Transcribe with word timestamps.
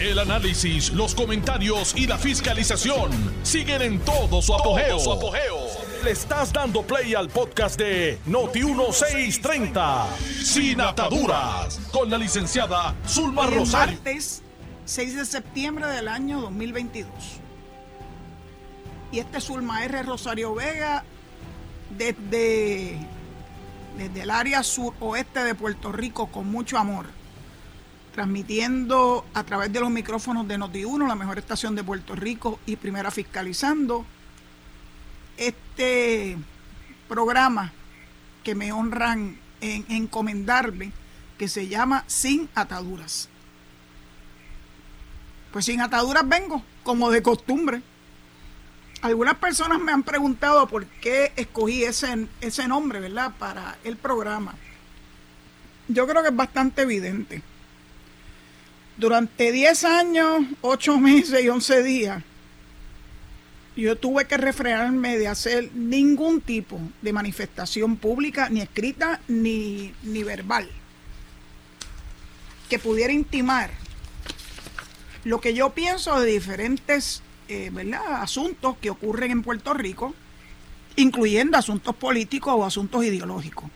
El 0.00 0.20
análisis, 0.20 0.92
los 0.92 1.12
comentarios 1.12 1.92
y 1.96 2.06
la 2.06 2.16
fiscalización 2.18 3.10
siguen 3.42 3.82
en 3.82 3.98
todo 3.98 4.40
su 4.40 4.54
apogeo. 4.54 4.96
Le 6.04 6.12
estás 6.12 6.52
dando 6.52 6.82
play 6.82 7.14
al 7.14 7.28
podcast 7.28 7.76
de 7.76 8.16
Noti1630, 8.28 10.06
Sin 10.44 10.80
Ataduras, 10.80 11.80
con 11.90 12.08
la 12.08 12.16
licenciada 12.16 12.94
Zulma 13.08 13.48
Hoy 13.48 13.54
Rosario. 13.54 13.96
martes 13.96 14.42
6 14.84 15.16
de 15.16 15.26
septiembre 15.26 15.88
del 15.88 16.06
año 16.06 16.42
2022. 16.42 17.10
Y 19.10 19.18
este 19.18 19.38
es 19.38 19.44
Zulma 19.44 19.84
R. 19.84 20.04
Rosario 20.04 20.54
Vega 20.54 21.02
desde, 21.90 22.96
desde 23.96 24.20
el 24.22 24.30
área 24.30 24.62
suroeste 24.62 25.42
de 25.42 25.56
Puerto 25.56 25.90
Rico 25.90 26.28
con 26.28 26.48
mucho 26.48 26.78
amor. 26.78 27.17
Transmitiendo 28.18 29.24
a 29.32 29.44
través 29.44 29.72
de 29.72 29.78
los 29.78 29.90
micrófonos 29.90 30.48
de 30.48 30.58
Noti1, 30.58 31.06
la 31.06 31.14
mejor 31.14 31.38
estación 31.38 31.76
de 31.76 31.84
Puerto 31.84 32.16
Rico 32.16 32.58
y 32.66 32.74
primera 32.74 33.12
fiscalizando 33.12 34.04
este 35.36 36.36
programa 37.08 37.72
que 38.42 38.56
me 38.56 38.72
honran 38.72 39.38
en 39.60 39.86
encomendarme 39.88 40.90
que 41.38 41.46
se 41.46 41.68
llama 41.68 42.02
Sin 42.08 42.48
Ataduras. 42.56 43.28
Pues 45.52 45.66
sin 45.66 45.80
ataduras 45.80 46.28
vengo, 46.28 46.64
como 46.82 47.12
de 47.12 47.22
costumbre. 47.22 47.82
Algunas 49.00 49.36
personas 49.36 49.78
me 49.78 49.92
han 49.92 50.02
preguntado 50.02 50.66
por 50.66 50.86
qué 50.86 51.32
escogí 51.36 51.84
ese, 51.84 52.26
ese 52.40 52.66
nombre, 52.66 52.98
¿verdad? 52.98 53.32
Para 53.38 53.78
el 53.84 53.96
programa. 53.96 54.56
Yo 55.86 56.08
creo 56.08 56.22
que 56.22 56.30
es 56.30 56.36
bastante 56.36 56.82
evidente. 56.82 57.44
Durante 58.98 59.52
10 59.52 59.84
años, 59.84 60.44
8 60.60 60.98
meses 60.98 61.44
y 61.44 61.48
11 61.48 61.82
días, 61.84 62.22
yo 63.76 63.94
tuve 63.94 64.26
que 64.26 64.36
refrenarme 64.36 65.16
de 65.16 65.28
hacer 65.28 65.70
ningún 65.72 66.40
tipo 66.40 66.80
de 67.00 67.12
manifestación 67.12 67.96
pública, 67.96 68.48
ni 68.48 68.60
escrita 68.60 69.20
ni, 69.28 69.94
ni 70.02 70.24
verbal, 70.24 70.68
que 72.68 72.80
pudiera 72.80 73.12
intimar 73.12 73.70
lo 75.22 75.40
que 75.40 75.54
yo 75.54 75.70
pienso 75.70 76.20
de 76.20 76.32
diferentes 76.32 77.22
eh, 77.46 77.70
¿verdad? 77.72 78.20
asuntos 78.20 78.76
que 78.78 78.90
ocurren 78.90 79.30
en 79.30 79.42
Puerto 79.42 79.74
Rico, 79.74 80.12
incluyendo 80.96 81.56
asuntos 81.56 81.94
políticos 81.94 82.52
o 82.56 82.64
asuntos 82.64 83.04
ideológicos. 83.04 83.70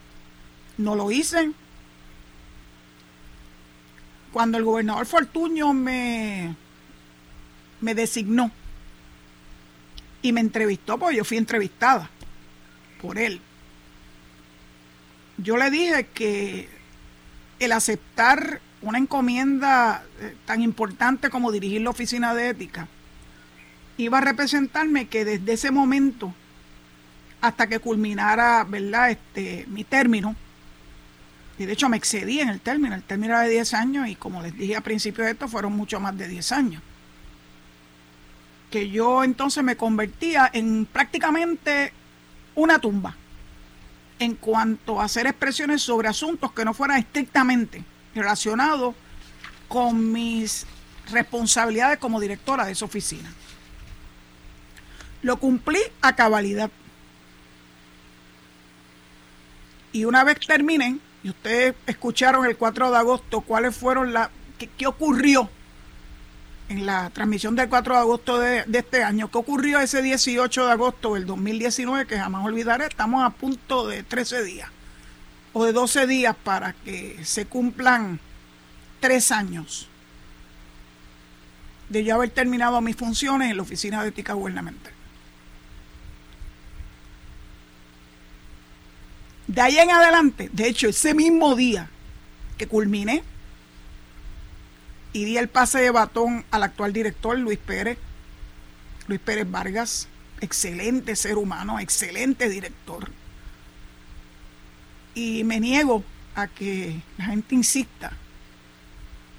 No 0.77 0.95
lo 0.95 1.11
hice. 1.11 1.51
Cuando 4.33 4.57
el 4.57 4.63
gobernador 4.63 5.05
Fortuño 5.05 5.73
me, 5.73 6.55
me 7.79 7.95
designó 7.95 8.51
y 10.23 10.33
me 10.33 10.41
entrevistó, 10.41 10.97
porque 10.97 11.17
yo 11.17 11.23
fui 11.23 11.37
entrevistada 11.37 12.09
por 12.99 13.19
él, 13.19 13.39
yo 15.37 15.55
le 15.57 15.69
dije 15.69 16.07
que 16.13 16.67
el 17.59 17.71
aceptar 17.71 18.59
una 18.81 18.97
encomienda 18.97 20.03
eh, 20.19 20.35
tan 20.45 20.61
importante 20.61 21.29
como 21.29 21.51
dirigir 21.51 21.81
la 21.81 21.91
oficina 21.91 22.33
de 22.33 22.49
ética 22.49 22.87
iba 23.97 24.17
a 24.17 24.21
representarme 24.21 25.07
que 25.07 25.25
desde 25.25 25.53
ese 25.53 25.71
momento 25.71 26.33
hasta 27.41 27.67
que 27.67 27.79
culminara 27.79 28.63
verdad 28.63 29.11
este 29.11 29.65
mi 29.67 29.83
término 29.83 30.35
y 31.57 31.65
de 31.65 31.73
hecho 31.73 31.89
me 31.89 31.97
excedí 31.97 32.39
en 32.39 32.49
el 32.49 32.59
término 32.59 32.95
el 32.95 33.03
término 33.03 33.33
era 33.33 33.43
de 33.43 33.49
10 33.49 33.73
años 33.73 34.07
y 34.07 34.15
como 34.15 34.41
les 34.41 34.57
dije 34.57 34.75
al 34.75 34.83
principio 34.83 35.23
de 35.23 35.31
esto 35.31 35.47
fueron 35.47 35.73
mucho 35.73 35.99
más 35.99 36.17
de 36.17 36.27
10 36.27 36.51
años 36.51 36.81
que 38.71 38.89
yo 38.89 39.23
entonces 39.23 39.63
me 39.63 39.77
convertía 39.77 40.49
en 40.51 40.85
prácticamente 40.85 41.93
una 42.55 42.79
tumba 42.79 43.15
en 44.19 44.35
cuanto 44.35 44.99
a 44.99 45.05
hacer 45.05 45.27
expresiones 45.27 45.81
sobre 45.81 46.07
asuntos 46.07 46.51
que 46.53 46.65
no 46.65 46.73
fueran 46.73 46.97
estrictamente 46.97 47.83
relacionados 48.15 48.95
con 49.67 50.11
mis 50.11 50.65
responsabilidades 51.11 51.99
como 51.99 52.19
directora 52.19 52.65
de 52.65 52.71
esa 52.71 52.85
oficina. 52.85 53.31
Lo 55.21 55.37
cumplí 55.37 55.79
a 56.01 56.15
cabalidad. 56.15 56.69
Y 59.91 60.05
una 60.05 60.23
vez 60.23 60.39
terminé, 60.39 60.97
y 61.23 61.29
ustedes 61.29 61.75
escucharon 61.87 62.45
el 62.45 62.57
4 62.57 62.91
de 62.91 62.97
agosto 62.97 63.41
cuáles 63.41 63.75
fueron 63.75 64.13
las... 64.13 64.29
qué, 64.57 64.69
qué 64.77 64.87
ocurrió 64.87 65.49
en 66.69 66.85
la 66.85 67.09
transmisión 67.11 67.55
del 67.55 67.69
4 67.69 67.93
de 67.93 67.99
agosto 67.99 68.39
de, 68.39 68.63
de, 68.65 68.79
este 68.79 69.03
año. 69.03 69.29
¿Qué 69.31 69.37
ocurrió 69.37 69.79
ese 69.79 70.01
18 70.01 70.65
de 70.65 70.71
agosto 70.71 71.13
del 71.15 71.25
2019? 71.25 72.07
Que 72.07 72.17
jamás 72.17 72.45
olvidaré. 72.45 72.85
Estamos 72.85 73.23
a 73.23 73.29
punto 73.29 73.87
de 73.87 74.03
13 74.03 74.43
días 74.43 74.69
o 75.53 75.65
de 75.65 75.71
12 75.71 76.07
días 76.07 76.35
para 76.43 76.73
que 76.73 77.19
se 77.23 77.45
cumplan 77.45 78.19
tres 78.99 79.31
años 79.31 79.87
de 81.89 82.03
yo 82.03 82.15
haber 82.15 82.31
terminado 82.31 82.81
mis 82.81 82.95
funciones 82.95 83.51
en 83.51 83.57
la 83.57 83.63
Oficina 83.63 84.01
de 84.01 84.09
Ética 84.09 84.33
Gubernamental. 84.33 84.91
De 89.53 89.61
ahí 89.61 89.77
en 89.77 89.91
adelante, 89.91 90.49
de 90.51 90.67
hecho, 90.67 90.87
ese 90.87 91.13
mismo 91.13 91.55
día 91.55 91.87
que 92.57 92.65
culminé 92.65 93.21
y 95.13 95.25
di 95.25 95.37
el 95.37 95.47
pase 95.47 95.79
de 95.79 95.91
batón 95.91 96.43
al 96.49 96.63
actual 96.63 96.91
director, 96.91 97.37
Luis 97.37 97.59
Pérez, 97.59 97.99
Luis 99.05 99.19
Pérez 99.19 99.51
Vargas, 99.51 100.07
excelente 100.41 101.15
ser 101.15 101.37
humano, 101.37 101.79
excelente 101.79 102.49
director. 102.49 103.11
Y 105.13 105.43
me 105.43 105.59
niego 105.59 106.03
a 106.33 106.47
que 106.47 106.99
la 107.19 107.25
gente 107.25 107.53
insista 107.53 108.11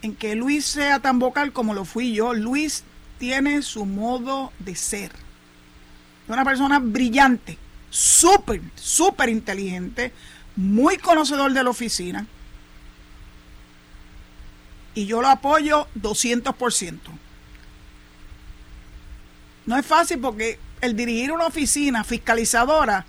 en 0.03 0.15
que 0.15 0.37
Luis 0.37 0.65
sea 0.65 1.01
tan 1.01 1.19
vocal 1.19 1.53
como 1.53 1.75
lo 1.75 1.85
fui 1.85 2.15
yo. 2.15 2.35
Luis 2.35 2.85
tiene 3.19 3.63
su 3.63 3.85
modo 3.85 4.53
de 4.61 4.77
ser. 4.77 5.11
Es 5.11 6.29
una 6.29 6.45
persona 6.45 6.79
brillante, 6.79 7.59
súper, 7.95 8.61
súper 8.75 9.29
inteligente, 9.29 10.13
muy 10.57 10.99
conocedor 10.99 11.53
de 11.53 11.63
la 11.63 11.71
oficina. 11.71 12.27
Y 14.95 15.07
yo 15.07 15.23
lo 15.23 15.29
apoyo 15.29 15.87
200%. 16.01 16.99
No 19.67 19.79
es 19.79 19.87
fácil 19.87 20.19
porque 20.19 20.59
el 20.81 20.97
dirigir 20.97 21.31
una 21.31 21.47
oficina 21.47 22.03
fiscalizadora 22.03 23.07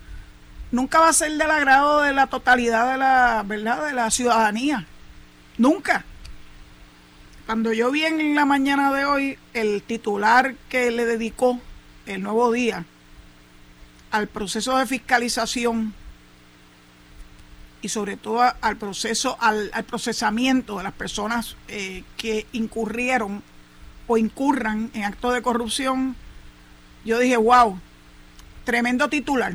nunca 0.72 1.00
va 1.00 1.10
a 1.10 1.14
ser 1.14 1.32
del 1.32 1.50
agrado 1.50 2.02
de 2.02 2.14
la 2.14 2.28
totalidad 2.28 2.92
de 2.92 2.98
la, 3.00 3.44
¿verdad? 3.46 3.88
de 3.88 3.94
la 3.94 4.12
ciudadanía. 4.12 4.86
Nunca. 5.58 6.06
Cuando 7.48 7.74
yo 7.74 7.90
vi 7.90 8.04
en 8.06 8.36
la 8.36 8.46
mañana 8.46 8.94
de 8.94 9.06
hoy 9.06 9.40
el 9.54 9.82
titular 9.82 10.54
que 10.70 10.92
le 10.92 11.06
dedicó 11.06 11.60
el 12.06 12.22
nuevo 12.22 12.52
día 12.52 12.86
al 14.16 14.28
proceso 14.28 14.78
de 14.78 14.86
fiscalización 14.86 15.94
y 17.82 17.90
sobre 17.90 18.16
todo 18.16 18.42
al 18.62 18.78
proceso, 18.78 19.38
al, 19.42 19.70
procesamiento 19.86 20.78
de 20.78 20.86
las 20.86 20.94
personas 20.94 21.58
eh, 21.68 22.04
que 22.16 22.48
incurrieron 22.54 23.44
o 24.08 24.18
incurran 24.18 24.90
en 24.94 25.04
actos 25.04 25.34
de 25.34 25.42
corrupción, 25.42 26.16
yo 27.04 27.20
dije, 27.20 27.36
wow, 27.36 27.78
tremendo 28.64 29.10
titular. 29.10 29.54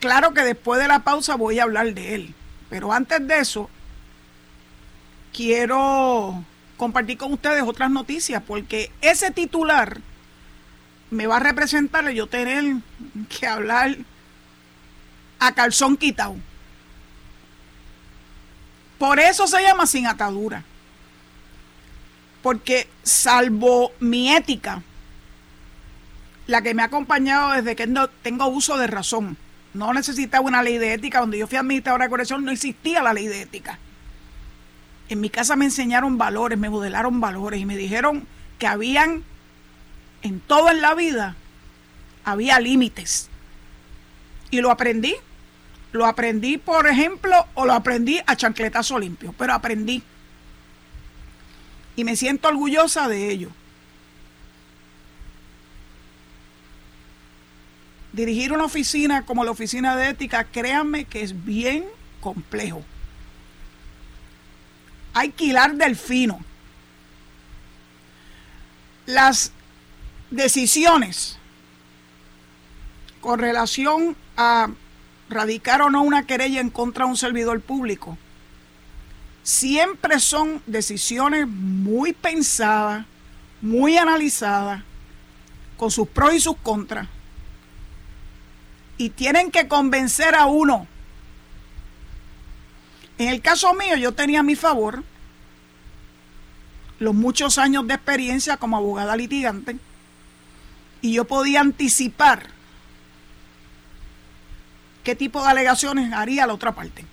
Claro 0.00 0.32
que 0.32 0.42
después 0.42 0.80
de 0.80 0.88
la 0.88 1.00
pausa 1.00 1.36
voy 1.36 1.58
a 1.58 1.64
hablar 1.64 1.92
de 1.92 2.14
él, 2.14 2.34
pero 2.70 2.94
antes 2.94 3.26
de 3.28 3.38
eso, 3.40 3.68
quiero 5.34 6.42
compartir 6.78 7.18
con 7.18 7.34
ustedes 7.34 7.62
otras 7.62 7.90
noticias, 7.90 8.42
porque 8.46 8.90
ese 9.02 9.30
titular 9.30 10.00
me 11.12 11.26
va 11.26 11.36
a 11.36 11.40
representar 11.40 12.10
yo 12.10 12.26
tener 12.26 12.76
que 13.28 13.46
hablar 13.46 13.96
a 15.38 15.52
calzón 15.52 15.98
quitado. 15.98 16.36
Por 18.98 19.20
eso 19.20 19.46
se 19.46 19.62
llama 19.62 19.86
sin 19.86 20.06
atadura. 20.06 20.64
Porque 22.42 22.88
salvo 23.02 23.92
mi 24.00 24.32
ética, 24.32 24.82
la 26.46 26.62
que 26.62 26.72
me 26.72 26.80
ha 26.80 26.86
acompañado 26.86 27.52
desde 27.52 27.76
que 27.76 27.86
no 27.86 28.08
tengo 28.08 28.46
uso 28.46 28.78
de 28.78 28.86
razón, 28.86 29.36
no 29.74 29.92
necesitaba 29.92 30.46
una 30.46 30.62
ley 30.62 30.78
de 30.78 30.94
ética. 30.94 31.20
Donde 31.20 31.36
yo 31.36 31.46
fui 31.46 31.58
administradora 31.58 32.06
de 32.06 32.10
corrección 32.10 32.42
no 32.42 32.50
existía 32.50 33.02
la 33.02 33.12
ley 33.12 33.26
de 33.26 33.42
ética. 33.42 33.78
En 35.10 35.20
mi 35.20 35.28
casa 35.28 35.56
me 35.56 35.66
enseñaron 35.66 36.16
valores, 36.16 36.58
me 36.58 36.70
modelaron 36.70 37.20
valores 37.20 37.60
y 37.60 37.66
me 37.66 37.76
dijeron 37.76 38.26
que 38.58 38.66
habían, 38.66 39.24
en 40.22 40.40
todo 40.40 40.70
en 40.70 40.80
la 40.80 40.94
vida, 40.94 41.36
había 42.24 42.60
límites. 42.60 43.28
Y 44.50 44.60
lo 44.60 44.70
aprendí. 44.70 45.14
Lo 45.92 46.06
aprendí, 46.06 46.56
por 46.56 46.86
ejemplo, 46.86 47.46
o 47.54 47.66
lo 47.66 47.74
aprendí 47.74 48.18
a 48.26 48.34
chancletazo 48.34 48.98
limpio, 48.98 49.34
pero 49.36 49.52
aprendí. 49.52 50.02
Y 51.96 52.04
me 52.04 52.16
siento 52.16 52.48
orgullosa 52.48 53.08
de 53.08 53.30
ello. 53.30 53.50
Dirigir 58.14 58.52
una 58.52 58.64
oficina 58.64 59.26
como 59.26 59.44
la 59.44 59.50
oficina 59.50 59.94
de 59.96 60.08
ética, 60.08 60.44
créanme 60.44 61.04
que 61.04 61.22
es 61.22 61.44
bien 61.44 61.84
complejo. 62.20 62.82
Hay 65.12 65.30
que 65.30 65.44
hilar 65.44 65.74
del. 65.74 65.98
Las 69.04 69.52
decisiones 70.32 71.38
con 73.20 73.38
relación 73.38 74.16
a 74.36 74.68
radicar 75.28 75.82
o 75.82 75.90
no 75.90 76.02
una 76.02 76.26
querella 76.26 76.60
en 76.60 76.70
contra 76.70 77.04
de 77.04 77.10
un 77.12 77.16
servidor 77.16 77.60
público 77.60 78.18
siempre 79.42 80.20
son 80.20 80.62
decisiones 80.66 81.48
muy 81.48 82.12
pensadas, 82.12 83.04
muy 83.60 83.96
analizadas, 83.96 84.82
con 85.76 85.90
sus 85.90 86.08
pros 86.08 86.34
y 86.34 86.40
sus 86.40 86.56
contras. 86.56 87.08
Y 88.98 89.10
tienen 89.10 89.50
que 89.50 89.66
convencer 89.68 90.34
a 90.34 90.46
uno. 90.46 90.86
En 93.18 93.28
el 93.28 93.40
caso 93.40 93.74
mío, 93.74 93.96
yo 93.96 94.12
tenía 94.12 94.40
a 94.40 94.44
mi 94.44 94.54
favor 94.54 95.02
los 96.98 97.14
muchos 97.14 97.58
años 97.58 97.86
de 97.88 97.94
experiencia 97.94 98.56
como 98.56 98.76
abogada 98.76 99.16
litigante 99.16 99.76
y 101.02 101.12
yo 101.12 101.26
podía 101.26 101.60
anticipar 101.60 102.48
qué 105.04 105.14
tipo 105.14 105.42
de 105.42 105.50
alegaciones 105.50 106.12
haría 106.12 106.46
la 106.46 106.54
otra 106.54 106.72
parte 106.72 107.04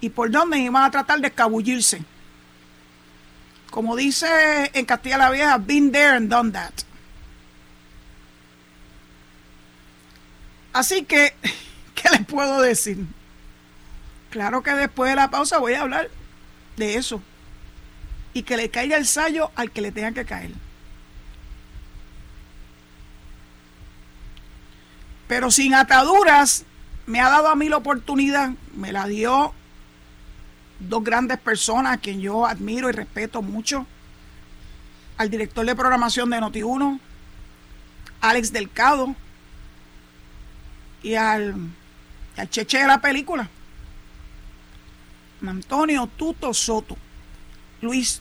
y 0.00 0.08
por 0.08 0.30
dónde 0.30 0.58
iban 0.58 0.82
a 0.82 0.90
tratar 0.90 1.20
de 1.20 1.28
escabullirse. 1.28 2.02
Como 3.70 3.94
dice 3.96 4.70
en 4.72 4.84
Castilla 4.84 5.18
la 5.18 5.30
Vieja, 5.30 5.58
been 5.58 5.92
there 5.92 6.16
and 6.16 6.30
done 6.30 6.52
that. 6.52 6.72
Así 10.72 11.04
que, 11.04 11.34
¿qué 11.94 12.08
les 12.10 12.24
puedo 12.26 12.60
decir? 12.60 13.04
Claro 14.30 14.62
que 14.62 14.72
después 14.72 15.10
de 15.10 15.16
la 15.16 15.30
pausa 15.30 15.58
voy 15.58 15.74
a 15.74 15.82
hablar 15.82 16.10
de 16.76 16.96
eso. 16.96 17.22
Y 18.32 18.44
que 18.44 18.56
le 18.56 18.70
caiga 18.70 18.96
el 18.96 19.06
sallo 19.06 19.50
al 19.56 19.70
que 19.72 19.80
le 19.80 19.92
tenga 19.92 20.12
que 20.12 20.24
caer. 20.24 20.52
Pero 25.30 25.48
sin 25.52 25.74
ataduras, 25.74 26.64
me 27.06 27.20
ha 27.20 27.30
dado 27.30 27.50
a 27.50 27.54
mí 27.54 27.68
la 27.68 27.76
oportunidad, 27.76 28.50
me 28.74 28.90
la 28.90 29.06
dio 29.06 29.54
dos 30.80 31.04
grandes 31.04 31.38
personas 31.38 31.92
a 31.92 31.98
quien 31.98 32.20
yo 32.20 32.46
admiro 32.46 32.88
y 32.88 32.92
respeto 32.92 33.40
mucho. 33.40 33.86
Al 35.18 35.30
director 35.30 35.64
de 35.64 35.76
programación 35.76 36.30
de 36.30 36.38
Noti1, 36.38 36.98
Alex 38.22 38.52
Delcado, 38.52 39.14
y 41.04 41.14
al, 41.14 41.54
al 42.36 42.50
cheche 42.50 42.78
de 42.78 42.88
la 42.88 43.00
película, 43.00 43.48
Antonio 45.46 46.08
Tuto 46.08 46.52
Soto. 46.52 46.96
Luis, 47.80 48.20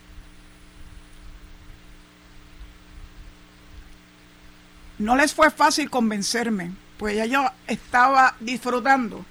no 5.00 5.16
les 5.16 5.34
fue 5.34 5.50
fácil 5.50 5.90
convencerme, 5.90 6.72
pues 7.00 7.16
ya 7.16 7.26
yo 7.26 7.50
estaba 7.66 8.36
disfrutando 8.42 9.26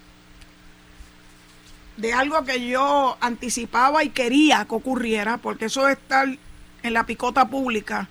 de 1.99 2.15
algo 2.15 2.43
que 2.45 2.67
yo 2.67 3.19
anticipaba 3.21 4.03
y 4.03 4.09
quería 4.09 4.65
que 4.65 4.75
ocurriera, 4.75 5.37
porque 5.37 5.67
eso 5.67 5.85
de 5.85 5.93
estar 5.93 6.27
en 6.83 6.93
la 6.95 7.05
picota 7.05 7.47
pública, 7.47 8.09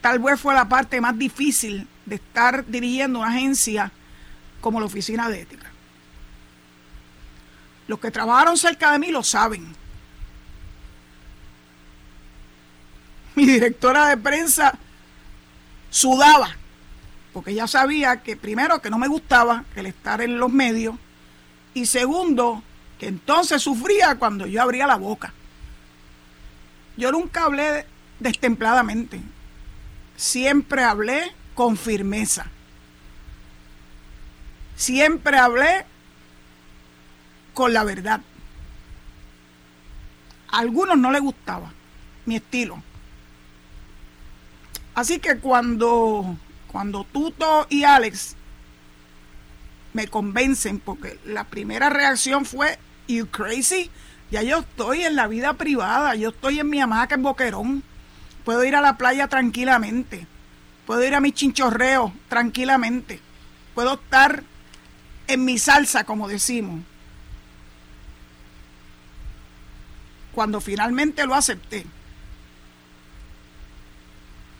tal 0.00 0.20
vez 0.20 0.40
fue 0.40 0.54
la 0.54 0.70
parte 0.70 1.02
más 1.02 1.18
difícil 1.18 1.86
de 2.06 2.14
estar 2.14 2.64
dirigiendo 2.64 3.18
una 3.18 3.28
agencia 3.28 3.92
como 4.62 4.80
la 4.80 4.86
Oficina 4.86 5.28
de 5.28 5.42
Ética. 5.42 5.70
Los 7.88 7.98
que 7.98 8.10
trabajaron 8.10 8.56
cerca 8.56 8.92
de 8.92 9.00
mí 9.00 9.10
lo 9.10 9.22
saben. 9.22 9.66
Mi 13.34 13.44
directora 13.44 14.06
de 14.08 14.16
prensa 14.16 14.78
sudaba, 15.90 16.56
porque 17.32 17.54
ya 17.54 17.66
sabía 17.66 18.22
que 18.22 18.36
primero 18.36 18.80
que 18.80 18.90
no 18.90 18.98
me 18.98 19.08
gustaba 19.08 19.64
el 19.76 19.86
estar 19.86 20.20
en 20.20 20.38
los 20.38 20.52
medios 20.52 20.96
y 21.74 21.86
segundo 21.86 22.62
que 22.98 23.06
entonces 23.06 23.62
sufría 23.62 24.16
cuando 24.16 24.46
yo 24.46 24.62
abría 24.62 24.86
la 24.86 24.96
boca. 24.96 25.32
Yo 26.96 27.12
nunca 27.12 27.44
hablé 27.44 27.86
destempladamente, 28.18 29.20
siempre 30.16 30.82
hablé 30.82 31.32
con 31.54 31.76
firmeza. 31.76 32.46
Siempre 34.76 35.36
hablé 35.36 35.84
con 37.52 37.72
la 37.72 37.82
verdad. 37.82 38.20
A 40.52 40.58
algunos 40.58 40.96
no 40.96 41.10
les 41.10 41.20
gustaba 41.20 41.72
mi 42.26 42.36
estilo. 42.36 42.80
Así 44.94 45.18
que 45.18 45.38
cuando, 45.38 46.36
cuando 46.78 47.02
Tuto 47.02 47.66
y 47.70 47.82
Alex 47.82 48.36
me 49.94 50.06
convencen, 50.06 50.78
porque 50.78 51.18
la 51.24 51.42
primera 51.42 51.90
reacción 51.90 52.44
fue 52.44 52.78
You 53.08 53.26
crazy? 53.26 53.90
Ya 54.30 54.44
yo 54.44 54.58
estoy 54.58 55.02
en 55.02 55.16
la 55.16 55.26
vida 55.26 55.54
privada, 55.54 56.14
yo 56.14 56.28
estoy 56.28 56.60
en 56.60 56.70
mi 56.70 56.80
hamaca 56.80 57.16
en 57.16 57.24
Boquerón. 57.24 57.82
Puedo 58.44 58.62
ir 58.62 58.76
a 58.76 58.80
la 58.80 58.96
playa 58.96 59.26
tranquilamente. 59.26 60.28
Puedo 60.86 61.02
ir 61.02 61.16
a 61.16 61.20
mi 61.20 61.32
chinchorreo 61.32 62.12
tranquilamente. 62.28 63.18
Puedo 63.74 63.94
estar 63.94 64.44
en 65.26 65.44
mi 65.44 65.58
salsa, 65.58 66.04
como 66.04 66.28
decimos. 66.28 66.84
Cuando 70.32 70.60
finalmente 70.60 71.26
lo 71.26 71.34
acepté, 71.34 71.86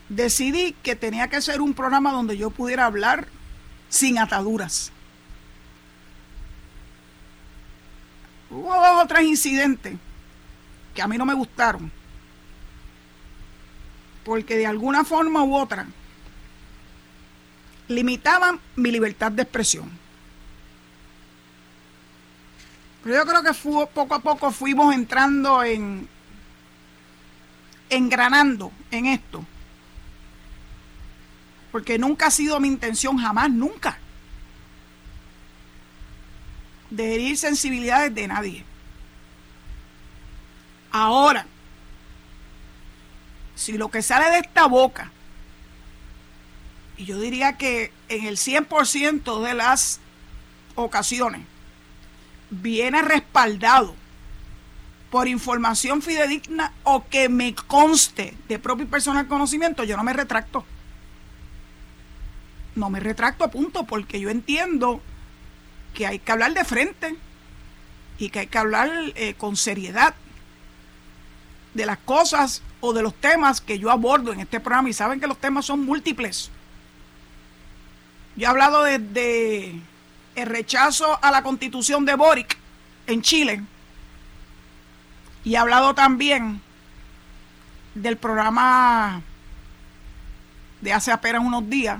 decidí 0.09 0.73
que 0.83 0.95
tenía 0.95 1.29
que 1.29 1.41
ser 1.41 1.61
un 1.61 1.73
programa 1.73 2.11
donde 2.11 2.37
yo 2.37 2.49
pudiera 2.49 2.85
hablar 2.85 3.27
sin 3.87 4.17
ataduras. 4.17 4.91
Hubo 8.49 8.73
dos 8.73 9.03
o 9.03 9.07
tres 9.07 9.23
incidentes 9.23 9.95
que 10.93 11.01
a 11.01 11.07
mí 11.07 11.17
no 11.17 11.25
me 11.25 11.35
gustaron. 11.35 11.91
Porque 14.25 14.57
de 14.57 14.67
alguna 14.67 15.03
forma 15.03 15.43
u 15.43 15.55
otra 15.55 15.87
limitaban 17.87 18.59
mi 18.75 18.91
libertad 18.91 19.31
de 19.31 19.43
expresión. 19.43 19.89
Pero 23.03 23.15
yo 23.15 23.25
creo 23.25 23.43
que 23.43 23.87
poco 23.93 24.15
a 24.15 24.19
poco 24.19 24.51
fuimos 24.51 24.93
entrando 24.93 25.63
en 25.63 26.07
engranando 27.89 28.71
en 28.91 29.07
esto. 29.07 29.43
Porque 31.71 31.97
nunca 31.97 32.27
ha 32.27 32.31
sido 32.31 32.59
mi 32.59 32.67
intención, 32.67 33.17
jamás, 33.17 33.49
nunca 33.51 33.99
de 36.89 37.15
herir 37.15 37.37
sensibilidades 37.37 38.13
de 38.13 38.27
nadie. 38.27 38.65
Ahora, 40.91 41.45
si 43.55 43.77
lo 43.77 43.89
que 43.89 44.01
sale 44.01 44.29
de 44.31 44.39
esta 44.39 44.67
boca, 44.67 45.11
y 46.97 47.05
yo 47.05 47.19
diría 47.19 47.57
que 47.57 47.91
en 48.09 48.25
el 48.25 48.37
100% 48.37 49.43
de 49.43 49.53
las 49.53 49.99
ocasiones, 50.75 51.41
viene 52.49 53.01
respaldado 53.01 53.95
por 55.11 55.27
información 55.27 56.01
fidedigna 56.01 56.73
o 56.83 57.07
que 57.07 57.29
me 57.29 57.53
conste 57.55 58.35
de 58.47 58.59
propio 58.59 58.85
y 58.85 58.89
personal 58.89 59.27
conocimiento, 59.27 59.83
yo 59.83 59.95
no 59.97 60.03
me 60.03 60.13
retracto. 60.13 60.65
No 62.75 62.89
me 62.89 62.99
retracto 62.99 63.43
a 63.43 63.51
punto, 63.51 63.83
porque 63.85 64.19
yo 64.19 64.29
entiendo 64.29 65.01
que 65.93 66.07
hay 66.07 66.19
que 66.19 66.31
hablar 66.31 66.53
de 66.53 66.63
frente 66.63 67.15
y 68.17 68.29
que 68.29 68.39
hay 68.39 68.47
que 68.47 68.57
hablar 68.57 68.89
eh, 69.15 69.33
con 69.35 69.55
seriedad 69.55 70.13
de 71.73 71.85
las 71.85 71.97
cosas 71.99 72.61
o 72.81 72.93
de 72.93 73.01
los 73.01 73.13
temas 73.13 73.61
que 73.61 73.79
yo 73.79 73.91
abordo 73.91 74.33
en 74.33 74.39
este 74.39 74.59
programa 74.59 74.89
y 74.89 74.93
saben 74.93 75.19
que 75.19 75.27
los 75.27 75.37
temas 75.37 75.65
son 75.65 75.85
múltiples. 75.85 76.49
Yo 78.35 78.45
he 78.45 78.49
hablado 78.49 78.83
de, 78.83 79.79
el 80.35 80.45
rechazo 80.45 81.19
a 81.21 81.31
la 81.31 81.43
constitución 81.43 82.05
de 82.05 82.15
Boric 82.15 82.57
en 83.07 83.21
Chile 83.21 83.63
y 85.43 85.55
he 85.55 85.57
hablado 85.57 85.93
también 85.93 86.61
del 87.95 88.17
programa 88.17 89.21
de 90.81 90.93
hace 90.93 91.11
apenas 91.11 91.43
unos 91.43 91.69
días 91.69 91.99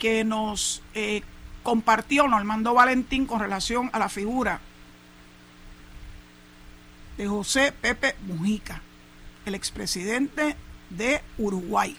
que 0.00 0.24
nos 0.24 0.82
eh, 0.94 1.22
compartió 1.62 2.26
Normando 2.26 2.74
Valentín 2.74 3.26
con 3.26 3.38
relación 3.38 3.90
a 3.92 4.00
la 4.00 4.08
figura 4.08 4.60
de 7.16 7.28
José 7.28 7.70
Pepe 7.70 8.16
Mujica, 8.22 8.80
el 9.44 9.54
expresidente 9.54 10.56
de 10.88 11.20
Uruguay. 11.38 11.96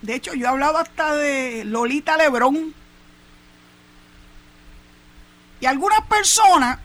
De 0.00 0.14
hecho, 0.14 0.32
yo 0.32 0.46
he 0.46 0.48
hablado 0.48 0.78
hasta 0.78 1.14
de 1.14 1.64
Lolita 1.66 2.16
Lebrón. 2.16 2.74
Y 5.60 5.66
algunas 5.66 6.00
personas 6.06 6.78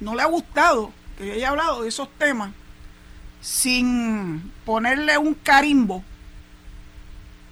no 0.00 0.14
le 0.16 0.22
ha 0.22 0.26
gustado 0.26 0.92
que 1.16 1.26
yo 1.26 1.34
haya 1.34 1.50
hablado 1.50 1.82
de 1.82 1.88
esos 1.90 2.10
temas 2.18 2.50
sin 3.44 4.50
ponerle 4.64 5.18
un 5.18 5.34
carimbo 5.34 6.02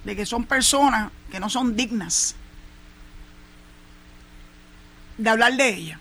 de 0.03 0.15
que 0.15 0.25
son 0.25 0.43
personas 0.43 1.11
que 1.31 1.39
no 1.39 1.51
son 1.51 1.75
dignas 1.75 2.35
de 5.19 5.29
hablar 5.29 5.53
de 5.55 5.69
ella. 5.69 5.99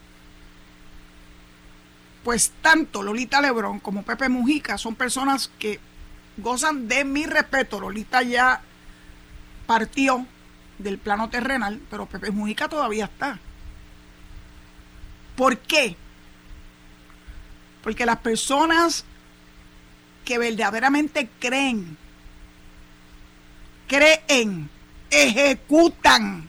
Pues 2.25 2.53
tanto 2.63 3.03
Lolita 3.03 3.43
Lebrón 3.43 3.81
como 3.81 4.03
Pepe 4.03 4.31
Mujica 4.31 4.79
son 4.79 4.95
personas 4.95 5.51
que 5.59 5.79
gozan 6.39 6.89
de 6.89 7.05
mi 7.05 7.27
respeto. 7.27 7.79
Lolita 7.79 8.23
ya 8.23 8.63
partió 9.67 10.25
del 10.79 10.97
plano 10.97 11.29
terrenal, 11.29 11.83
pero 11.91 12.07
Pepe 12.07 12.31
Mujica 12.31 12.67
todavía 12.67 13.05
está. 13.05 13.39
¿Por 15.37 15.59
qué? 15.59 15.97
Porque 17.83 18.07
las 18.07 18.21
personas 18.21 19.05
que 20.25 20.39
verdaderamente 20.39 21.29
creen, 21.39 21.97
creen, 23.89 24.71
ejecutan, 25.11 26.49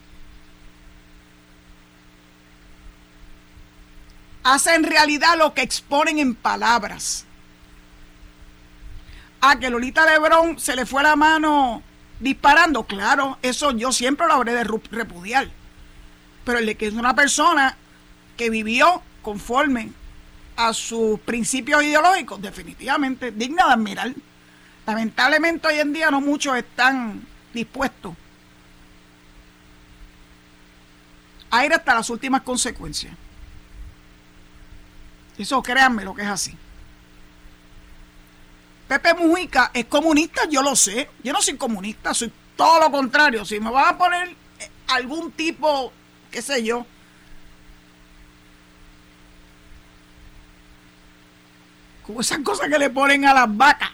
hacen 4.44 4.84
realidad 4.84 5.38
lo 5.38 5.54
que 5.54 5.62
exponen 5.62 6.20
en 6.20 6.36
palabras. 6.36 7.26
A 9.42 9.60
que 9.60 9.70
Lolita 9.70 10.06
Lebrón 10.06 10.60
se 10.60 10.76
le 10.76 10.86
fue 10.86 11.04
la 11.04 11.16
mano 11.16 11.84
disparando, 12.20 12.84
claro, 12.84 13.38
eso 13.42 13.72
yo 13.72 13.92
siempre 13.92 14.28
lo 14.28 14.34
habré 14.34 14.54
de 14.54 14.64
repudiar. 14.64 15.50
Pero 16.46 16.60
el 16.60 16.66
de 16.66 16.76
que 16.76 16.88
es 16.88 16.94
una 16.94 17.14
persona 17.14 17.78
que 18.38 18.50
vivió 18.50 19.02
conforme 19.22 19.92
a 20.56 20.74
sus 20.74 21.20
principios 21.22 21.84
ideológicos, 21.84 22.42
definitivamente 22.42 23.32
digna 23.32 23.68
de 23.68 23.74
admirar. 23.74 24.14
Lamentablemente 24.86 25.68
hoy 25.68 25.80
en 25.80 25.94
día 25.94 26.12
no 26.12 26.22
muchos 26.22 26.56
están 26.58 27.22
dispuestos 27.54 28.14
a 31.50 31.66
ir 31.66 31.74
hasta 31.74 31.94
las 31.94 32.10
últimas 32.10 32.42
consecuencias. 32.42 33.14
Eso 35.38 35.62
créanme 35.62 36.04
lo 36.04 36.14
que 36.16 36.24
es 36.24 36.28
así. 36.28 36.58
Pepe 38.88 39.14
Mujica 39.14 39.72
es 39.74 39.86
comunista, 39.86 40.48
yo 40.50 40.62
lo 40.62 40.76
sé. 40.76 41.10
Yo 41.24 41.32
no 41.32 41.42
soy 41.42 41.58
comunista, 41.58 42.14
soy 42.14 42.32
todo 42.56 42.80
lo 42.80 42.92
contrario. 42.92 43.46
Si 43.46 43.60
me 43.60 43.72
van 43.72 43.94
a 43.94 43.98
poner 43.98 44.36
algún 44.88 45.32
tipo, 45.32 45.92
qué 46.32 46.42
sé 46.42 46.64
yo, 46.64 46.86
esas 52.22 52.40
cosas 52.40 52.70
que 52.70 52.80
le 52.80 52.90
ponen 52.90 53.26
a 53.26 53.34
las 53.34 53.58
vacas. 53.58 53.90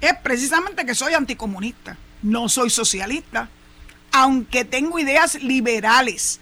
Es 0.00 0.14
precisamente 0.22 0.84
que 0.84 0.94
soy 0.94 1.14
anticomunista, 1.14 1.96
no 2.22 2.48
soy 2.48 2.70
socialista, 2.70 3.48
aunque 4.12 4.64
tengo 4.64 4.98
ideas 4.98 5.42
liberales, 5.42 6.40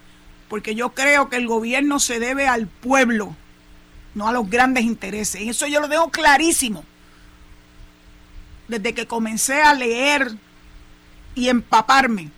porque 0.49 0.75
yo 0.75 0.91
creo 0.91 1.29
que 1.29 1.37
el 1.37 1.47
gobierno 1.47 1.99
se 2.01 2.19
debe 2.19 2.47
al 2.47 2.67
pueblo, 2.67 3.37
no 4.15 4.29
a 4.29 4.33
los 4.33 4.51
grandes 4.51 4.85
intereses. 4.85 5.43
Eso 5.43 5.67
yo 5.67 5.81
lo 5.81 5.89
tengo 5.89 6.11
clarísimo. 6.11 6.85
Desde 8.69 8.95
que 8.95 9.07
comencé 9.07 9.63
a 9.63 9.75
leer 9.75 10.37
y 11.35 11.49
empaparme 11.49 12.31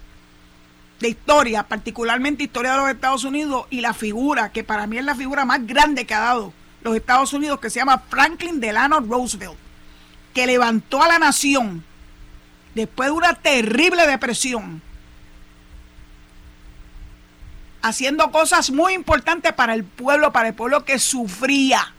de 1.00 1.08
historia, 1.08 1.62
particularmente 1.62 2.44
historia 2.44 2.72
de 2.72 2.78
los 2.78 2.90
Estados 2.90 3.24
Unidos 3.24 3.66
y 3.70 3.80
la 3.80 3.92
figura, 3.92 4.50
que 4.50 4.64
para 4.64 4.86
mí 4.86 4.98
es 4.98 5.04
la 5.04 5.14
figura 5.14 5.44
más 5.44 5.66
grande 5.66 6.06
que 6.06 6.14
ha 6.14 6.20
dado 6.20 6.52
los 6.82 6.96
Estados 6.96 7.32
Unidos, 7.32 7.60
que 7.60 7.68
se 7.68 7.80
llama 7.80 8.02
Franklin 8.08 8.60
Delano 8.60 9.00
Roosevelt, 9.00 9.56
que 10.32 10.46
levantó 10.46 11.02
a 11.02 11.08
la 11.08 11.18
nación 11.18 11.84
después 12.74 13.08
de 13.08 13.12
una 13.12 13.34
terrible 13.34 14.06
depresión, 14.06 14.80
haciendo 17.82 18.30
cosas 18.30 18.70
muy 18.70 18.94
importantes 18.94 19.52
para 19.52 19.74
el 19.74 19.84
pueblo, 19.84 20.32
para 20.32 20.48
el 20.48 20.54
pueblo 20.54 20.84
que 20.84 20.98
sufría. 20.98 21.92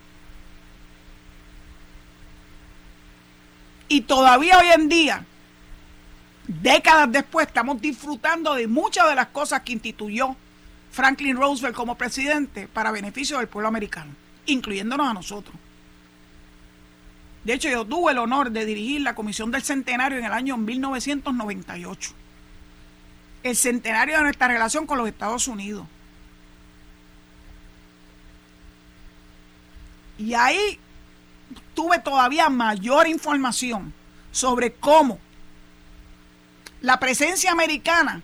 Y 3.90 4.02
todavía 4.02 4.58
hoy 4.60 4.68
en 4.68 4.90
día 4.90 5.26
décadas 6.48 7.12
después 7.12 7.48
estamos 7.48 7.82
disfrutando 7.82 8.56
de 8.56 8.68
muchas 8.68 9.08
de 9.10 9.16
las 9.16 9.28
cosas 9.28 9.62
que 9.62 9.74
instituyó 9.74 10.36
Franklin 10.92 11.36
Roosevelt 11.36 11.76
como 11.76 11.96
presidente 11.96 12.68
para 12.68 12.92
beneficio 12.92 13.38
del 13.38 13.48
pueblo 13.48 13.68
americano, 13.68 14.12
incluyéndonos 14.46 15.08
a 15.08 15.14
nosotros. 15.14 15.56
De 17.44 17.54
hecho, 17.54 17.70
yo 17.70 17.86
tuve 17.86 18.12
el 18.12 18.18
honor 18.18 18.52
de 18.52 18.66
dirigir 18.66 19.02
la 19.02 19.16
Comisión 19.16 19.52
del 19.52 19.64
Centenario 19.64 20.18
en 20.18 20.26
el 20.26 20.34
año 20.34 20.58
1998. 20.58 22.12
El 23.44 23.56
centenario 23.56 24.18
de 24.18 24.24
nuestra 24.24 24.48
relación 24.48 24.86
con 24.86 24.98
los 24.98 25.08
Estados 25.08 25.48
Unidos. 25.48 25.86
Y 30.18 30.34
ahí 30.34 30.80
tuve 31.74 32.00
todavía 32.00 32.50
mayor 32.50 33.08
información 33.08 33.94
sobre 34.32 34.74
cómo 34.74 35.20
la 36.82 37.00
presencia 37.00 37.52
americana 37.52 38.22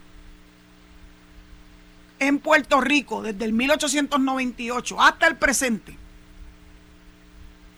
en 2.19 2.39
Puerto 2.39 2.79
Rico 2.81 3.21
desde 3.21 3.45
el 3.45 3.53
1898 3.53 5.01
hasta 5.01 5.27
el 5.27 5.37
presente, 5.37 5.97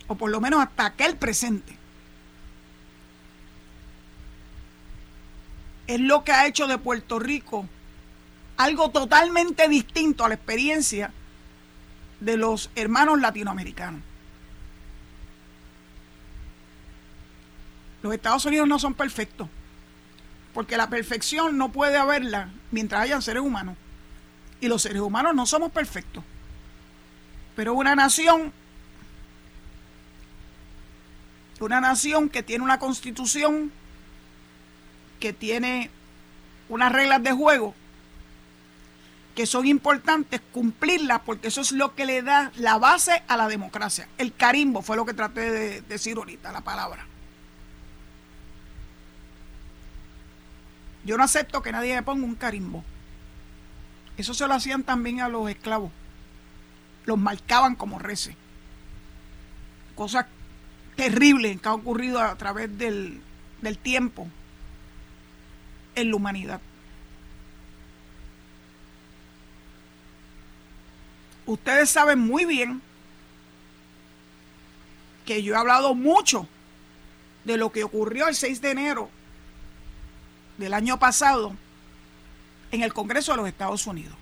o 0.06 0.14
por 0.14 0.30
lo 0.30 0.40
menos 0.40 0.60
hasta 0.60 0.86
aquel 0.86 1.16
presente, 1.16 1.76
es 5.86 6.00
lo 6.00 6.24
que 6.24 6.32
ha 6.32 6.46
hecho 6.46 6.66
de 6.66 6.78
Puerto 6.78 7.18
Rico 7.18 7.68
algo 8.56 8.90
totalmente 8.90 9.68
distinto 9.68 10.24
a 10.24 10.28
la 10.28 10.34
experiencia 10.34 11.12
de 12.20 12.36
los 12.36 12.70
hermanos 12.74 13.20
latinoamericanos. 13.20 14.00
Los 18.02 18.14
Estados 18.14 18.44
Unidos 18.44 18.68
no 18.68 18.78
son 18.78 18.94
perfectos 18.94 19.48
porque 20.56 20.78
la 20.78 20.88
perfección 20.88 21.58
no 21.58 21.70
puede 21.70 21.98
haberla 21.98 22.48
mientras 22.70 23.02
hayan 23.02 23.20
seres 23.20 23.42
humanos. 23.42 23.76
Y 24.58 24.68
los 24.68 24.80
seres 24.80 25.02
humanos 25.02 25.34
no 25.34 25.44
somos 25.44 25.70
perfectos. 25.70 26.24
Pero 27.54 27.74
una 27.74 27.94
nación, 27.94 28.54
una 31.60 31.82
nación 31.82 32.30
que 32.30 32.42
tiene 32.42 32.64
una 32.64 32.78
constitución, 32.78 33.70
que 35.20 35.34
tiene 35.34 35.90
unas 36.70 36.90
reglas 36.90 37.22
de 37.22 37.32
juego, 37.32 37.74
que 39.34 39.44
son 39.44 39.66
importantes 39.66 40.40
cumplirlas 40.54 41.20
porque 41.20 41.48
eso 41.48 41.60
es 41.60 41.72
lo 41.72 41.94
que 41.94 42.06
le 42.06 42.22
da 42.22 42.50
la 42.56 42.78
base 42.78 43.22
a 43.28 43.36
la 43.36 43.46
democracia. 43.46 44.08
El 44.16 44.32
carimbo 44.32 44.80
fue 44.80 44.96
lo 44.96 45.04
que 45.04 45.12
traté 45.12 45.50
de 45.50 45.82
decir 45.82 46.16
ahorita, 46.16 46.50
la 46.50 46.62
palabra. 46.62 47.06
Yo 51.06 51.16
no 51.16 51.22
acepto 51.22 51.62
que 51.62 51.70
nadie 51.70 51.94
me 51.94 52.02
ponga 52.02 52.26
un 52.26 52.34
carimbo. 52.34 52.82
Eso 54.16 54.34
se 54.34 54.48
lo 54.48 54.54
hacían 54.54 54.82
también 54.82 55.20
a 55.20 55.28
los 55.28 55.48
esclavos. 55.48 55.92
Los 57.04 57.16
marcaban 57.16 57.76
como 57.76 58.00
reces. 58.00 58.34
Cosas 59.94 60.26
terribles 60.96 61.60
que 61.60 61.68
han 61.68 61.74
ocurrido 61.74 62.20
a 62.20 62.34
través 62.34 62.76
del, 62.76 63.20
del 63.62 63.78
tiempo 63.78 64.26
en 65.94 66.10
la 66.10 66.16
humanidad. 66.16 66.60
Ustedes 71.46 71.88
saben 71.88 72.18
muy 72.18 72.44
bien 72.46 72.82
que 75.24 75.40
yo 75.44 75.54
he 75.54 75.56
hablado 75.56 75.94
mucho 75.94 76.48
de 77.44 77.56
lo 77.58 77.70
que 77.70 77.84
ocurrió 77.84 78.26
el 78.26 78.34
6 78.34 78.60
de 78.60 78.70
enero 78.72 79.10
del 80.58 80.74
año 80.74 80.98
pasado 80.98 81.54
en 82.70 82.82
el 82.82 82.92
Congreso 82.92 83.32
de 83.32 83.38
los 83.38 83.48
Estados 83.48 83.86
Unidos. 83.86 84.16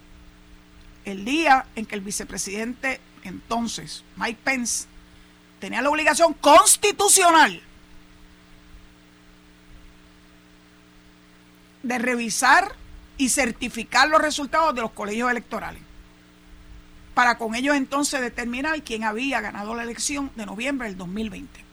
El 1.04 1.24
día 1.24 1.66
en 1.76 1.86
que 1.86 1.94
el 1.94 2.00
vicepresidente 2.00 3.00
entonces, 3.22 4.04
Mike 4.16 4.40
Pence, 4.44 4.86
tenía 5.58 5.82
la 5.82 5.90
obligación 5.90 6.34
constitucional 6.34 7.62
de 11.82 11.98
revisar 11.98 12.74
y 13.16 13.28
certificar 13.28 14.08
los 14.08 14.20
resultados 14.20 14.74
de 14.74 14.80
los 14.80 14.90
colegios 14.90 15.30
electorales, 15.30 15.82
para 17.14 17.38
con 17.38 17.54
ellos 17.54 17.76
entonces 17.76 18.20
determinar 18.20 18.82
quién 18.82 19.04
había 19.04 19.40
ganado 19.40 19.74
la 19.74 19.84
elección 19.84 20.30
de 20.34 20.46
noviembre 20.46 20.88
del 20.88 20.96
2020. 20.96 21.63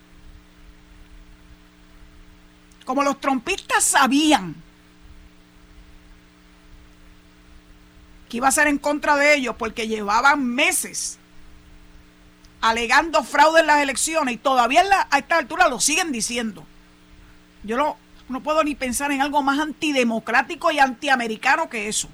Como 2.92 3.04
los 3.04 3.22
trompistas 3.22 3.86
sabían 3.86 4.54
que 8.28 8.36
iba 8.36 8.50
a 8.50 8.52
ser 8.52 8.68
en 8.68 8.78
contra 8.78 9.16
de 9.16 9.34
ellos 9.34 9.56
porque 9.58 9.88
llevaban 9.88 10.46
meses 10.46 11.18
alegando 12.60 13.24
fraude 13.24 13.62
en 13.62 13.68
las 13.68 13.82
elecciones 13.82 14.34
y 14.36 14.38
todavía 14.40 14.84
a 15.10 15.20
esta 15.20 15.38
altura 15.38 15.70
lo 15.70 15.80
siguen 15.80 16.12
diciendo. 16.12 16.66
Yo 17.64 17.78
no, 17.78 17.96
no 18.28 18.44
puedo 18.44 18.62
ni 18.62 18.76
pensar 18.76 19.14
en 19.14 19.22
algo 19.22 19.42
más 19.42 19.60
antidemocrático 19.60 20.70
y 20.70 20.80
antiamericano 20.80 21.70
que 21.70 21.88
eso. 21.88 22.10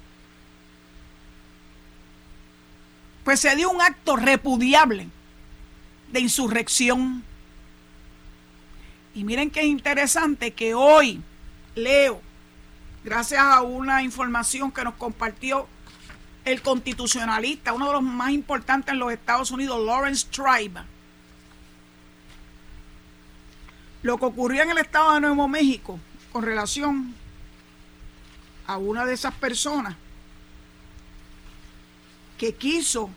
Pues 3.24 3.40
se 3.40 3.56
dio 3.56 3.68
un 3.68 3.82
acto 3.82 4.14
repudiable 4.14 5.08
de 6.12 6.20
insurrección. 6.20 7.24
Y 9.18 9.24
miren 9.24 9.50
qué 9.50 9.64
interesante 9.66 10.52
que 10.52 10.74
hoy 10.74 11.20
leo, 11.74 12.22
gracias 13.02 13.42
a 13.42 13.62
una 13.62 14.04
información 14.04 14.70
que 14.70 14.84
nos 14.84 14.94
compartió 14.94 15.66
el 16.44 16.62
constitucionalista, 16.62 17.72
uno 17.72 17.88
de 17.88 17.94
los 17.94 18.02
más 18.04 18.30
importantes 18.30 18.92
en 18.92 19.00
los 19.00 19.10
Estados 19.12 19.50
Unidos, 19.50 19.84
Lawrence 19.84 20.24
Tribe, 20.30 20.82
lo 24.02 24.18
que 24.18 24.24
ocurrió 24.24 24.62
en 24.62 24.70
el 24.70 24.78
estado 24.78 25.14
de 25.14 25.20
Nuevo 25.22 25.48
México 25.48 25.98
con 26.30 26.44
relación 26.44 27.12
a 28.68 28.76
una 28.76 29.04
de 29.04 29.14
esas 29.14 29.34
personas 29.34 29.96
que 32.38 32.54
quiso 32.54 33.10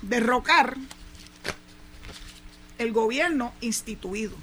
derrocar 0.00 0.76
el 2.78 2.92
gobierno 2.92 3.52
instituido. 3.60 4.36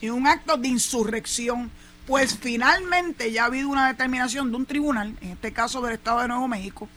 En 0.00 0.12
un 0.12 0.26
acto 0.26 0.56
de 0.56 0.68
insurrección, 0.68 1.70
pues 2.06 2.36
finalmente 2.38 3.30
ya 3.32 3.42
ha 3.42 3.46
habido 3.46 3.68
una 3.68 3.88
determinación 3.88 4.50
de 4.50 4.56
un 4.56 4.66
tribunal, 4.66 5.16
en 5.20 5.30
este 5.30 5.52
caso 5.52 5.80
del 5.82 5.94
Estado 5.94 6.20
de 6.20 6.28
Nuevo 6.28 6.48
México, 6.48 6.88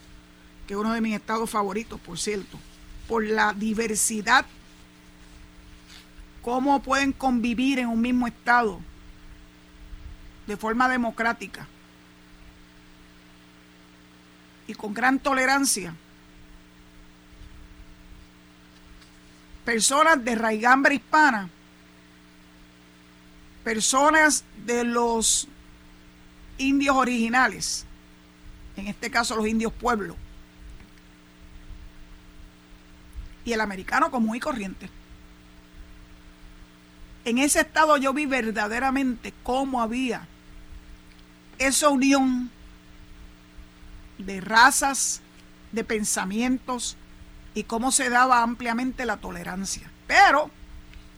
que 0.66 0.74
es 0.74 0.80
uno 0.80 0.92
de 0.92 1.00
mis 1.00 1.14
estados 1.14 1.50
favoritos, 1.50 2.00
por 2.00 2.18
cierto, 2.18 2.58
por 3.06 3.24
la 3.24 3.52
diversidad. 3.52 4.46
Cómo 6.42 6.82
pueden 6.82 7.12
convivir 7.12 7.78
en 7.78 7.88
un 7.88 8.00
mismo 8.00 8.26
Estado 8.26 8.80
de 10.46 10.56
forma 10.56 10.88
democrática 10.88 11.66
y 14.66 14.74
con 14.74 14.94
gran 14.94 15.18
tolerancia. 15.18 15.94
Personas 19.64 20.22
de 20.24 20.34
raigambre 20.34 20.96
hispana, 20.96 21.48
personas 23.62 24.44
de 24.66 24.84
los 24.84 25.48
indios 26.58 26.94
originales, 26.96 27.86
en 28.76 28.88
este 28.88 29.10
caso 29.10 29.36
los 29.36 29.46
indios 29.46 29.72
pueblos, 29.72 30.16
y 33.44 33.52
el 33.52 33.60
americano 33.60 34.10
común 34.10 34.36
y 34.36 34.40
corriente. 34.40 34.90
En 37.24 37.38
ese 37.38 37.60
estado 37.60 37.96
yo 37.96 38.12
vi 38.12 38.26
verdaderamente 38.26 39.32
cómo 39.42 39.80
había 39.80 40.26
esa 41.58 41.88
unión 41.88 42.50
de 44.18 44.40
razas, 44.40 45.22
de 45.72 45.84
pensamientos 45.84 46.96
y 47.54 47.64
cómo 47.64 47.92
se 47.92 48.10
daba 48.10 48.42
ampliamente 48.42 49.06
la 49.06 49.16
tolerancia. 49.16 49.90
Pero 50.06 50.50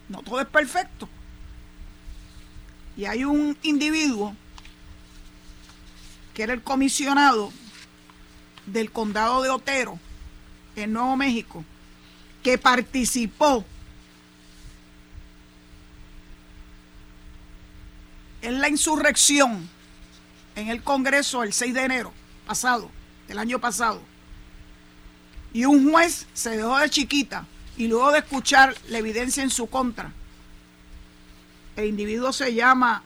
no 0.09 0.23
todo 0.23 0.41
es 0.41 0.47
perfecto. 0.47 1.09
Y 2.97 3.05
hay 3.05 3.25
un 3.25 3.57
individuo 3.63 4.35
que 6.35 6.43
era 6.43 6.53
el 6.53 6.63
comisionado 6.63 7.53
del 8.67 8.91
condado 8.91 9.43
de 9.43 9.51
Otero, 9.51 9.99
en 10.75 10.93
Nuevo 10.93 11.17
México, 11.17 11.65
que 12.43 12.59
participó 12.59 13.65
en 18.43 18.61
la 18.61 18.69
insurrección 18.69 19.69
en 20.55 20.69
el 20.69 20.83
Congreso 20.83 21.43
el 21.43 21.53
6 21.53 21.75
de 21.75 21.85
enero 21.85 22.13
pasado, 22.47 22.91
del 23.29 23.39
año 23.39 23.59
pasado, 23.59 24.01
y 25.57 25.65
un 25.65 25.91
juez 25.91 26.27
se 26.35 26.51
dejó 26.51 26.77
de 26.77 26.91
chiquita 26.91 27.47
y 27.79 27.89
luego 27.89 28.13
de 28.13 28.19
escuchar 28.19 28.77
la 28.91 28.99
evidencia 28.99 29.43
en 29.43 29.49
su 29.49 29.69
contra, 29.69 30.13
el 31.77 31.87
individuo 31.87 32.31
se 32.31 32.53
llama 32.53 33.03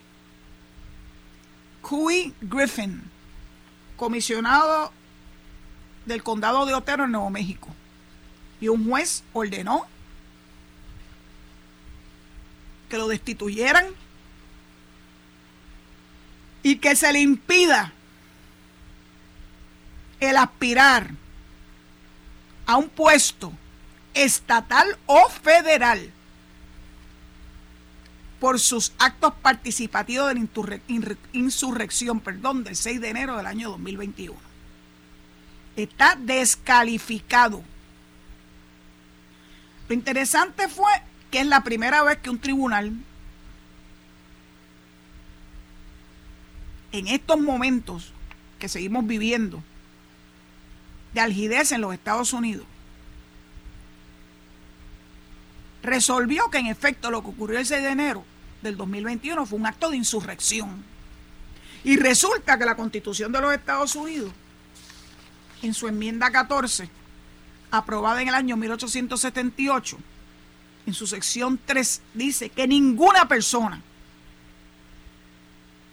Cui 1.81 2.35
Griffin, 2.41 3.05
comisionado 3.97 4.93
del 6.07 6.25
condado 6.25 6.67
de 6.67 6.75
Otero 6.75 7.05
en 7.05 7.13
Nuevo 7.13 7.31
México. 7.31 7.69
Y 8.61 8.67
un 8.67 8.91
juez 8.91 9.23
ordenó 9.33 9.87
que 12.89 12.99
lo 12.99 13.07
destituyeran 13.07 13.87
y 16.65 16.79
que 16.79 16.97
se 16.97 17.13
le 17.13 17.21
impida 17.21 17.93
el 20.19 20.37
aspirar 20.37 21.13
a 22.71 22.77
un 22.77 22.89
puesto 22.89 23.53
estatal 24.15 24.97
o 25.07 25.29
federal 25.29 26.13
por 28.39 28.61
sus 28.61 28.93
actos 29.01 29.35
participativos 29.43 30.29
de 30.29 30.35
la 30.37 31.17
insurrección, 31.33 32.21
perdón, 32.21 32.63
del 32.63 32.77
6 32.77 33.01
de 33.01 33.09
enero 33.09 33.37
del 33.37 33.47
año 33.47 33.71
2021. 33.71 34.39
Está 35.75 36.15
descalificado. 36.15 37.65
Lo 39.89 39.95
interesante 39.95 40.69
fue 40.69 40.93
que 41.33 41.41
es 41.41 41.47
la 41.47 41.65
primera 41.65 42.05
vez 42.05 42.19
que 42.19 42.31
un 42.31 42.39
tribunal 42.39 42.93
en 46.93 47.09
estos 47.09 47.41
momentos 47.41 48.13
que 48.61 48.69
seguimos 48.69 49.05
viviendo 49.09 49.61
de 51.15 51.21
algidez 51.21 51.73
en 51.73 51.81
los 51.81 51.93
Estados 51.93 52.33
Unidos, 52.33 52.67
resolvió 55.83 56.51
que 56.51 56.59
en 56.59 56.67
efecto 56.67 57.11
lo 57.11 57.23
que 57.23 57.29
ocurrió 57.29 57.59
el 57.59 57.67
6 57.67 57.83
de 57.83 57.91
enero 57.91 58.25
del 58.63 58.77
2021 58.77 59.47
fue 59.47 59.59
un 59.59 59.67
acto 59.67 59.91
de 59.91 59.97
insurrección. 59.97 60.85
Y 61.83 61.97
resulta 61.97 62.59
que 62.59 62.67
la 62.67 62.77
constitución 62.77 63.33
de 63.33 63.41
los 63.41 63.55
Estados 63.55 63.97
Unidos, 63.97 64.33
en 65.63 65.73
su 65.73 65.89
enmienda 65.89 66.31
14, 66.31 66.91
aprobada 67.71 68.21
en 68.21 68.29
el 68.29 68.35
año 68.35 68.57
1878, 68.57 69.99
en 70.87 70.95
su 70.95 71.07
sección 71.07 71.59
3, 71.65 72.03
dice 72.15 72.51
que 72.51 72.67
ninguna 72.67 73.29
persona 73.29 73.83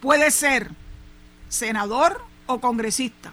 puede 0.00 0.30
ser 0.30 0.70
senador 1.48 2.22
o 2.46 2.60
congresista, 2.60 3.32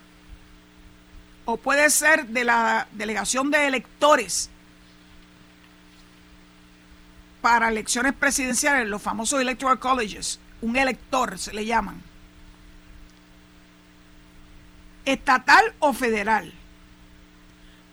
o 1.46 1.58
puede 1.58 1.90
ser 1.90 2.28
de 2.28 2.44
la 2.44 2.88
delegación 2.92 3.52
de 3.52 3.68
electores 3.68 4.50
para 7.42 7.70
elecciones 7.70 8.14
presidenciales, 8.14 8.88
los 8.88 9.02
famosos 9.02 9.40
electoral 9.40 9.80
colleges, 9.80 10.40
un 10.62 10.76
elector 10.76 11.38
se 11.38 11.54
le 11.54 11.66
llaman, 11.66 12.02
estatal 15.06 15.74
o 15.80 15.94
federal, 15.94 16.52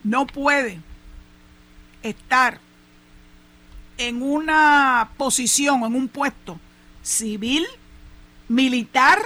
no 0.03 0.27
puede 0.27 0.81
estar 2.03 2.59
en 3.99 4.23
una 4.23 5.11
posición, 5.19 5.85
en 5.85 5.95
un 5.95 6.09
puesto 6.09 6.59
civil, 7.03 7.67
militar, 8.49 9.19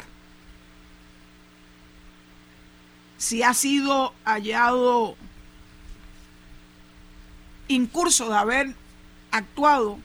si 3.18 3.42
ha 3.42 3.54
sido 3.54 4.12
hallado 4.24 5.16
incurso 7.68 8.28
de 8.28 8.36
haber 8.36 8.74
actuado 9.30 9.98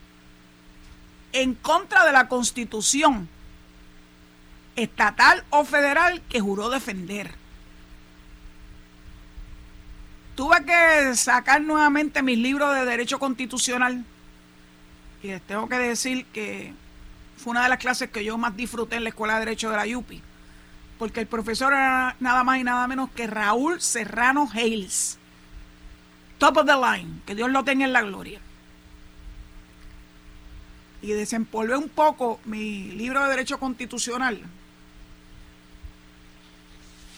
en 1.34 1.54
contra 1.54 2.06
de 2.06 2.12
la 2.12 2.28
constitución 2.28 3.30
estatal 4.76 5.44
o 5.50 5.64
federal 5.64 6.22
que 6.30 6.40
juró 6.40 6.70
defender. 6.70 7.34
Tuve 10.36 10.66
que 10.66 11.16
sacar 11.16 11.62
nuevamente 11.62 12.24
mis 12.24 12.38
libros 12.38 12.74
de 12.74 12.86
derecho 12.86 13.20
constitucional 13.20 14.06
y 15.22 15.28
les 15.28 15.42
tengo 15.42 15.70
que 15.70 15.78
decir 15.78 16.26
que 16.28 16.74
fue 17.38 17.52
una 17.52 17.64
de 17.64 17.70
las 17.70 17.78
clases 17.78 18.10
que 18.10 18.24
yo 18.24 18.38
más 18.38 18.56
disfruté 18.56 18.96
en 18.96 19.04
la 19.04 19.10
Escuela 19.10 19.36
de 19.36 19.42
Derecho 19.42 19.70
de 19.70 19.78
la 19.78 19.98
UPI, 19.98 20.22
porque 21.02 21.20
el 21.20 21.26
profesor 21.26 21.74
era 21.74 22.16
nada 22.20 22.44
más 22.44 22.60
y 22.60 22.64
nada 22.64 22.88
menos 22.88 23.10
que 23.10 23.26
Raúl 23.26 23.82
Serrano 23.82 24.48
Hales. 24.54 25.18
Top 26.38 26.58
of 26.58 26.68
the 26.68 26.76
line, 26.76 27.22
que 27.26 27.34
Dios 27.34 27.50
lo 27.50 27.64
tenga 27.64 27.86
en 27.86 27.92
la 27.92 28.04
gloria. 28.04 28.40
Y 31.02 31.08
desempolvé 31.08 31.76
un 31.76 31.90
poco 31.90 32.40
mi 32.46 32.92
libro 32.92 33.24
de 33.24 33.32
Derecho 33.32 33.60
Constitucional 33.60 34.44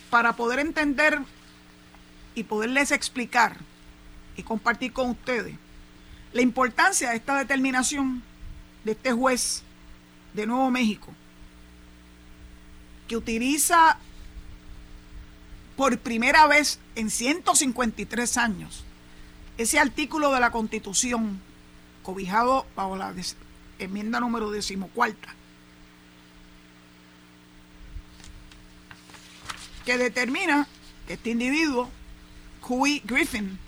para 0.10 0.32
poder 0.32 0.60
entender 0.60 1.20
y 2.36 2.44
poderles 2.44 2.90
explicar 2.92 3.58
y 4.38 4.44
compartir 4.44 4.94
con 4.94 5.10
ustedes 5.10 5.56
la 6.32 6.42
importancia 6.42 7.10
de 7.10 7.18
esta 7.18 7.38
determinación 7.38 8.24
de 8.86 8.94
este 8.94 9.12
juez 9.12 9.62
de 10.34 10.48
Nuevo 10.48 10.72
México, 10.72 11.14
que 13.08 13.18
utiliza 13.18 13.98
por 15.76 15.98
primera 16.00 16.48
vez 16.48 16.80
en 16.96 17.10
153 17.10 18.38
años 18.38 18.86
ese 19.58 19.80
artículo 19.80 20.32
de 20.32 20.40
la 20.40 20.52
Constitución 20.52 21.42
cobijado 22.02 22.66
bajo 22.76 22.98
la 22.98 23.14
enmienda 23.80 24.20
número 24.20 24.52
decimocuarta, 24.52 25.34
que 29.86 29.98
determina 29.98 30.68
que 31.08 31.14
este 31.14 31.32
individuo, 31.32 31.90
Huey 32.68 33.02
Griffin, 33.06 33.60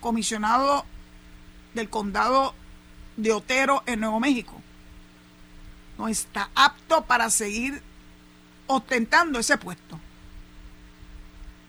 comisionado 0.00 0.84
del 1.74 1.88
condado 1.88 2.54
de 3.16 3.32
Otero 3.32 3.82
en 3.86 4.00
Nuevo 4.00 4.20
México, 4.20 4.60
no 5.98 6.08
está 6.08 6.50
apto 6.54 7.04
para 7.04 7.30
seguir 7.30 7.82
ostentando 8.76 9.38
ese 9.38 9.58
puesto. 9.58 9.98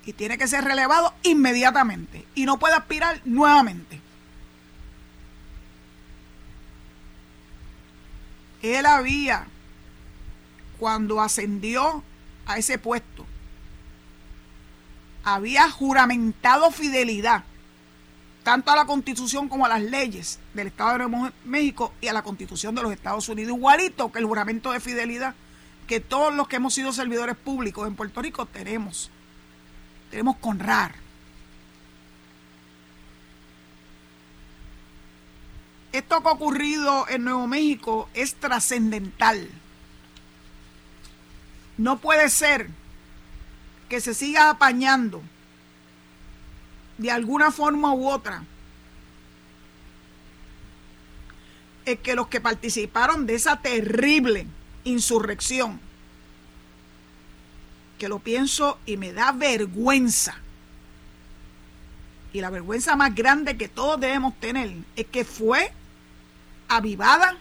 Y 0.05 0.13
tiene 0.13 0.37
que 0.37 0.47
ser 0.47 0.63
relevado 0.63 1.13
inmediatamente 1.23 2.25
y 2.35 2.45
no 2.45 2.57
puede 2.59 2.75
aspirar 2.75 3.21
nuevamente. 3.25 3.99
Él 8.61 8.85
había, 8.85 9.47
cuando 10.79 11.21
ascendió 11.21 12.03
a 12.45 12.57
ese 12.57 12.77
puesto, 12.77 13.25
había 15.23 15.69
juramentado 15.69 16.71
fidelidad 16.71 17.43
tanto 18.43 18.71
a 18.71 18.75
la 18.75 18.85
constitución 18.85 19.49
como 19.49 19.65
a 19.65 19.69
las 19.69 19.81
leyes 19.81 20.39
del 20.53 20.67
Estado 20.67 20.99
de 20.99 21.31
México 21.45 21.91
y 21.99 22.07
a 22.07 22.13
la 22.13 22.21
constitución 22.21 22.75
de 22.75 22.83
los 22.83 22.91
Estados 22.91 23.27
Unidos, 23.27 23.57
igualito 23.57 24.11
que 24.11 24.19
el 24.19 24.25
juramento 24.25 24.71
de 24.71 24.79
fidelidad 24.79 25.33
que 25.87 25.99
todos 25.99 26.33
los 26.33 26.47
que 26.47 26.55
hemos 26.57 26.73
sido 26.73 26.91
servidores 26.91 27.35
públicos 27.35 27.87
en 27.87 27.95
Puerto 27.95 28.21
Rico 28.21 28.45
tenemos. 28.45 29.11
Tenemos 30.09 30.37
que 30.37 30.47
honrar. 30.49 30.95
Esto 35.91 36.21
que 36.21 36.27
ha 36.27 36.31
ocurrido 36.31 37.07
en 37.07 37.23
Nuevo 37.23 37.47
México 37.47 38.09
es 38.13 38.35
trascendental. 38.35 39.49
No 41.77 41.99
puede 41.99 42.29
ser 42.29 42.69
que 43.87 44.01
se 44.01 44.13
siga 44.13 44.49
apañando 44.49 45.21
de 46.97 47.11
alguna 47.11 47.51
forma 47.51 47.93
u 47.93 48.09
otra 48.09 48.43
es 51.85 51.99
que 51.99 52.15
los 52.15 52.27
que 52.27 52.41
participaron 52.41 53.25
de 53.25 53.35
esa 53.35 53.61
terrible 53.61 54.47
insurrección, 54.85 55.79
que 57.99 58.07
lo 58.07 58.19
pienso 58.19 58.79
y 58.85 58.97
me 58.97 59.11
da 59.11 59.33
vergüenza, 59.33 60.37
y 62.31 62.41
la 62.41 62.49
vergüenza 62.49 62.95
más 62.95 63.13
grande 63.15 63.57
que 63.57 63.67
todos 63.67 63.99
debemos 63.99 64.33
tener 64.39 64.73
es 64.95 65.05
que 65.05 65.23
fue 65.23 65.71
avivada 66.67 67.37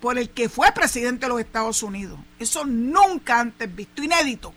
por 0.00 0.18
el 0.18 0.30
que 0.30 0.48
fue 0.48 0.70
presidente 0.72 1.26
de 1.26 1.30
los 1.30 1.40
Estados 1.40 1.82
Unidos. 1.82 2.18
Eso 2.38 2.64
nunca 2.64 3.40
antes 3.40 3.74
visto, 3.74 4.02
inédito. 4.02 4.52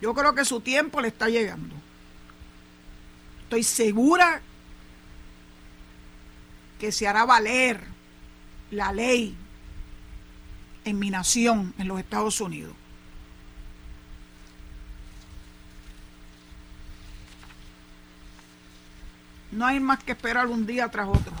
Yo 0.00 0.14
creo 0.14 0.34
que 0.34 0.44
su 0.44 0.60
tiempo 0.60 1.00
le 1.00 1.08
está 1.08 1.28
llegando. 1.28 1.74
Estoy 3.44 3.64
segura 3.64 4.42
que 6.78 6.92
se 6.92 7.08
hará 7.08 7.24
valer 7.24 7.82
la 8.70 8.92
ley 8.92 9.36
en 10.84 10.98
mi 10.98 11.10
nación, 11.10 11.74
en 11.78 11.88
los 11.88 11.98
Estados 11.98 12.40
Unidos. 12.40 12.72
No 19.50 19.66
hay 19.66 19.80
más 19.80 20.02
que 20.04 20.12
esperar 20.12 20.46
un 20.46 20.66
día 20.66 20.88
tras 20.88 21.08
otro, 21.08 21.32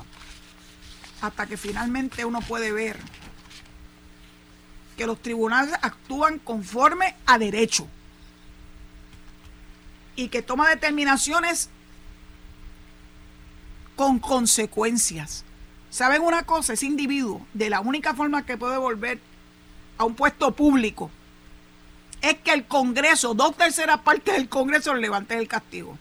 hasta 1.20 1.46
que 1.46 1.56
finalmente 1.56 2.24
uno 2.24 2.40
puede 2.40 2.72
ver 2.72 2.98
que 4.96 5.06
los 5.06 5.22
tribunales 5.22 5.74
actúan 5.80 6.38
conforme 6.38 7.14
a 7.26 7.38
derecho 7.38 7.86
y 10.16 10.28
que 10.28 10.42
toma 10.42 10.68
determinaciones 10.68 11.70
con 13.98 14.20
consecuencias. 14.20 15.44
¿Saben 15.90 16.22
una 16.22 16.44
cosa? 16.44 16.74
Ese 16.74 16.86
individuo, 16.86 17.44
de 17.52 17.68
la 17.68 17.80
única 17.80 18.14
forma 18.14 18.46
que 18.46 18.56
puede 18.56 18.78
volver 18.78 19.18
a 19.98 20.04
un 20.04 20.14
puesto 20.14 20.52
público, 20.52 21.10
es 22.22 22.34
que 22.36 22.52
el 22.52 22.64
Congreso, 22.66 23.34
dos 23.34 23.56
terceras 23.56 23.98
partes 24.02 24.36
del 24.36 24.48
Congreso, 24.48 24.94
le 24.94 25.00
levante 25.00 25.36
el 25.36 25.48
castigo. 25.48 25.98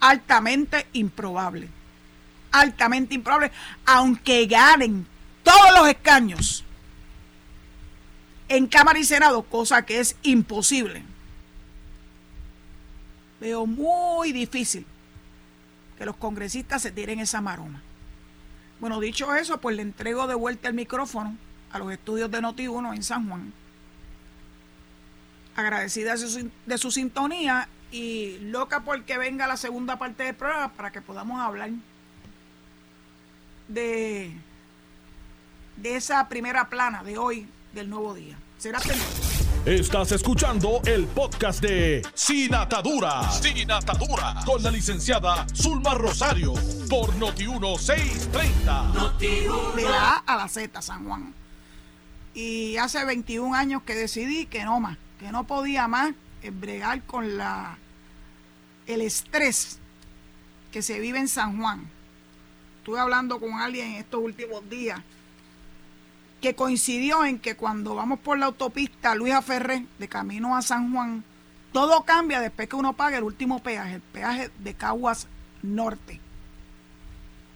Altamente 0.00 0.88
improbable. 0.92 1.70
Altamente 2.52 3.14
improbable. 3.14 3.50
Aunque 3.86 4.44
ganen 4.44 5.06
todos 5.42 5.78
los 5.78 5.88
escaños 5.88 6.64
en 8.46 8.66
Cámara 8.66 8.98
y 8.98 9.04
Senado, 9.04 9.42
cosa 9.44 9.86
que 9.86 10.00
es 10.00 10.16
imposible 10.22 11.02
veo 13.40 13.64
muy 13.64 14.32
difícil 14.32 14.84
que 16.00 16.06
los 16.06 16.16
congresistas 16.16 16.80
se 16.80 16.92
tiren 16.92 17.20
esa 17.20 17.42
maroma. 17.42 17.82
Bueno, 18.80 19.00
dicho 19.00 19.34
eso, 19.34 19.60
pues 19.60 19.76
le 19.76 19.82
entrego 19.82 20.26
de 20.26 20.34
vuelta 20.34 20.66
el 20.66 20.72
micrófono 20.72 21.36
a 21.70 21.78
los 21.78 21.92
estudios 21.92 22.30
de 22.30 22.40
Noti1 22.40 22.96
en 22.96 23.02
San 23.02 23.28
Juan. 23.28 23.52
Agradecida 25.54 26.14
de 26.64 26.78
su, 26.78 26.90
sintonía 26.90 27.68
y 27.92 28.38
loca 28.38 28.80
porque 28.80 29.18
venga 29.18 29.46
la 29.46 29.58
segunda 29.58 29.98
parte 29.98 30.22
del 30.22 30.34
programa 30.34 30.72
para 30.72 30.90
que 30.90 31.02
podamos 31.02 31.38
hablar 31.38 31.68
de, 33.68 34.32
de 35.76 35.96
esa 35.96 36.26
primera 36.30 36.70
plana 36.70 37.04
de 37.04 37.18
hoy 37.18 37.46
del 37.74 37.90
nuevo 37.90 38.14
día. 38.14 38.38
Será 38.56 38.78
pendiente. 38.78 39.29
Estás 39.66 40.10
escuchando 40.12 40.80
el 40.86 41.04
podcast 41.04 41.60
de 41.60 42.00
Sin 42.14 42.54
Atadura. 42.54 43.30
Sin 43.30 43.70
Atadura. 43.70 44.36
Con 44.46 44.62
la 44.62 44.70
licenciada 44.70 45.46
Zulma 45.54 45.92
Rosario. 45.92 46.54
Por 46.88 47.12
Noti1630. 47.16 48.94
Noti 48.94 49.26
de 49.76 49.82
la 49.82 50.14
A 50.14 50.16
a 50.26 50.36
la 50.38 50.48
Z, 50.48 50.80
San 50.80 51.04
Juan. 51.06 51.34
Y 52.32 52.78
hace 52.78 53.04
21 53.04 53.54
años 53.54 53.82
que 53.82 53.94
decidí 53.94 54.46
que 54.46 54.64
no 54.64 54.80
más. 54.80 54.96
Que 55.18 55.30
no 55.30 55.46
podía 55.46 55.86
más 55.88 56.12
bregar 56.42 57.02
con 57.02 57.36
la 57.36 57.76
el 58.86 59.02
estrés 59.02 59.78
que 60.72 60.80
se 60.80 60.98
vive 61.00 61.18
en 61.18 61.28
San 61.28 61.60
Juan. 61.60 61.86
Estuve 62.78 62.98
hablando 62.98 63.38
con 63.38 63.52
alguien 63.60 63.88
en 63.88 63.96
estos 63.96 64.22
últimos 64.22 64.66
días 64.70 65.02
que 66.40 66.54
coincidió 66.54 67.24
en 67.24 67.38
que 67.38 67.56
cuando 67.56 67.94
vamos 67.94 68.18
por 68.18 68.38
la 68.38 68.46
autopista 68.46 69.14
Luisa 69.14 69.42
Ferré 69.42 69.86
de 69.98 70.08
camino 70.08 70.56
a 70.56 70.62
San 70.62 70.92
Juan, 70.92 71.22
todo 71.72 72.04
cambia 72.04 72.40
después 72.40 72.68
que 72.68 72.76
uno 72.76 72.94
paga 72.94 73.18
el 73.18 73.24
último 73.24 73.62
peaje, 73.62 73.94
el 73.94 74.00
peaje 74.00 74.50
de 74.58 74.74
Caguas 74.74 75.28
Norte. 75.62 76.20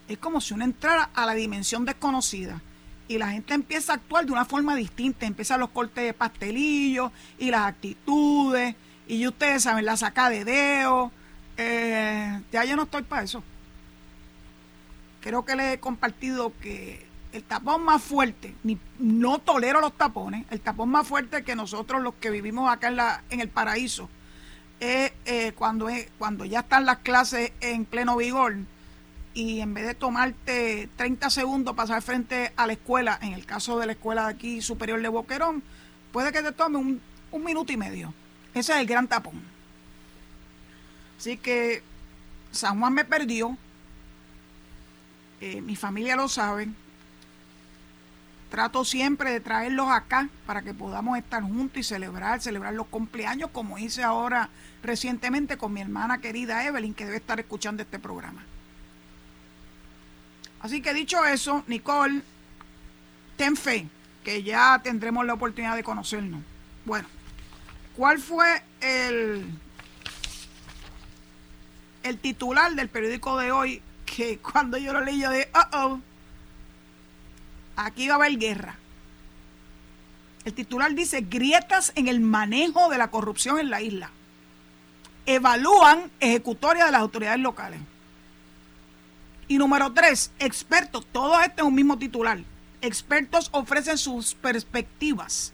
Es 0.08 0.18
como 0.18 0.40
si 0.40 0.54
uno 0.54 0.64
entrara 0.64 1.10
a 1.14 1.24
la 1.26 1.34
dimensión 1.34 1.84
desconocida 1.84 2.60
y 3.08 3.18
la 3.18 3.30
gente 3.30 3.54
empieza 3.54 3.92
a 3.92 3.96
actuar 3.96 4.26
de 4.26 4.32
una 4.32 4.44
forma 4.44 4.76
distinta, 4.76 5.26
empiezan 5.26 5.60
los 5.60 5.70
cortes 5.70 6.04
de 6.04 6.12
pastelillos 6.12 7.10
y 7.38 7.50
las 7.50 7.62
actitudes, 7.62 8.76
y 9.06 9.26
ustedes 9.26 9.62
saben, 9.62 9.84
la 9.84 9.96
saca 9.96 10.30
de 10.30 10.44
dedo. 10.44 11.12
Eh, 11.56 12.40
ya 12.50 12.64
yo 12.64 12.76
no 12.76 12.84
estoy 12.84 13.02
para 13.02 13.22
eso. 13.22 13.42
Creo 15.20 15.44
que 15.44 15.56
les 15.56 15.74
he 15.74 15.80
compartido 15.80 16.52
que 16.60 17.06
el 17.34 17.42
tapón 17.42 17.82
más 17.82 18.02
fuerte, 18.02 18.54
ni, 18.62 18.78
no 18.98 19.40
tolero 19.40 19.80
los 19.80 19.96
tapones, 19.96 20.46
el 20.50 20.60
tapón 20.60 20.88
más 20.88 21.06
fuerte 21.06 21.42
que 21.42 21.56
nosotros 21.56 22.00
los 22.00 22.14
que 22.14 22.30
vivimos 22.30 22.72
acá 22.72 22.88
en, 22.88 22.96
la, 22.96 23.24
en 23.28 23.40
el 23.40 23.48
paraíso, 23.48 24.08
es 24.78 25.12
eh, 25.24 25.52
cuando, 25.56 25.88
cuando 26.16 26.44
ya 26.44 26.60
están 26.60 26.86
las 26.86 26.98
clases 26.98 27.52
en 27.60 27.84
pleno 27.86 28.16
vigor 28.16 28.54
y 29.34 29.60
en 29.60 29.74
vez 29.74 29.84
de 29.84 29.94
tomarte 29.94 30.88
30 30.96 31.28
segundos 31.28 31.74
pasar 31.74 32.02
frente 32.02 32.52
a 32.56 32.68
la 32.68 32.74
escuela, 32.74 33.18
en 33.20 33.32
el 33.32 33.44
caso 33.44 33.80
de 33.80 33.86
la 33.86 33.92
escuela 33.92 34.28
aquí 34.28 34.62
superior 34.62 35.02
de 35.02 35.08
Boquerón, 35.08 35.64
puede 36.12 36.30
que 36.30 36.40
te 36.40 36.52
tome 36.52 36.78
un, 36.78 37.00
un 37.32 37.44
minuto 37.44 37.72
y 37.72 37.76
medio. 37.76 38.14
Ese 38.54 38.74
es 38.74 38.78
el 38.78 38.86
gran 38.86 39.08
tapón. 39.08 39.42
Así 41.18 41.36
que 41.36 41.82
San 42.52 42.78
Juan 42.78 42.94
me 42.94 43.04
perdió, 43.04 43.58
eh, 45.40 45.60
mi 45.60 45.74
familia 45.74 46.14
lo 46.14 46.28
sabe. 46.28 46.68
Trato 48.54 48.84
siempre 48.84 49.32
de 49.32 49.40
traerlos 49.40 49.90
acá 49.90 50.28
para 50.46 50.62
que 50.62 50.72
podamos 50.72 51.18
estar 51.18 51.42
juntos 51.42 51.76
y 51.76 51.82
celebrar, 51.82 52.40
celebrar 52.40 52.72
los 52.72 52.86
cumpleaños, 52.86 53.50
como 53.50 53.78
hice 53.78 54.04
ahora 54.04 54.48
recientemente 54.80 55.56
con 55.56 55.72
mi 55.72 55.80
hermana 55.80 56.18
querida 56.18 56.64
Evelyn, 56.64 56.94
que 56.94 57.04
debe 57.04 57.16
estar 57.16 57.40
escuchando 57.40 57.82
este 57.82 57.98
programa. 57.98 58.44
Así 60.60 60.80
que 60.80 60.94
dicho 60.94 61.24
eso, 61.24 61.64
Nicole, 61.66 62.22
ten 63.36 63.56
fe, 63.56 63.88
que 64.22 64.44
ya 64.44 64.80
tendremos 64.84 65.26
la 65.26 65.34
oportunidad 65.34 65.74
de 65.74 65.82
conocernos. 65.82 66.40
Bueno, 66.84 67.08
¿cuál 67.96 68.20
fue 68.20 68.62
el, 68.80 69.46
el 72.04 72.18
titular 72.18 72.72
del 72.76 72.88
periódico 72.88 73.36
de 73.36 73.50
hoy? 73.50 73.82
Que 74.06 74.38
cuando 74.38 74.78
yo 74.78 74.92
lo 74.92 75.00
leí, 75.00 75.20
yo 75.20 75.30
de, 75.30 75.48
oh, 75.72 75.98
aquí 77.76 78.08
va 78.08 78.14
a 78.14 78.16
haber 78.16 78.38
guerra. 78.38 78.76
El 80.44 80.52
titular 80.52 80.94
dice, 80.94 81.22
grietas 81.22 81.92
en 81.94 82.08
el 82.08 82.20
manejo 82.20 82.90
de 82.90 82.98
la 82.98 83.10
corrupción 83.10 83.58
en 83.58 83.70
la 83.70 83.80
isla. 83.80 84.10
Evalúan 85.26 86.10
ejecutoria 86.20 86.84
de 86.84 86.92
las 86.92 87.00
autoridades 87.00 87.40
locales. 87.40 87.80
Y 89.48 89.58
número 89.58 89.92
tres, 89.92 90.30
expertos, 90.38 91.06
todo 91.12 91.40
esto 91.40 91.62
es 91.62 91.68
un 91.68 91.74
mismo 91.74 91.98
titular. 91.98 92.38
Expertos 92.82 93.48
ofrecen 93.52 93.96
sus 93.96 94.34
perspectivas 94.34 95.52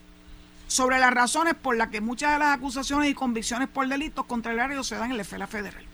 sobre 0.67 0.99
las 0.99 1.13
razones 1.13 1.55
por 1.55 1.75
las 1.75 1.89
que 1.89 2.01
muchas 2.01 2.33
de 2.33 2.39
las 2.39 2.57
acusaciones 2.57 3.09
y 3.09 3.13
convicciones 3.13 3.67
por 3.69 3.87
delitos 3.87 4.25
contra 4.25 4.51
el 4.51 4.59
área 4.59 4.83
se 4.83 4.95
dan 4.95 5.11
en 5.11 5.17
la 5.17 5.23
esfera 5.23 5.47
federal. 5.47 5.85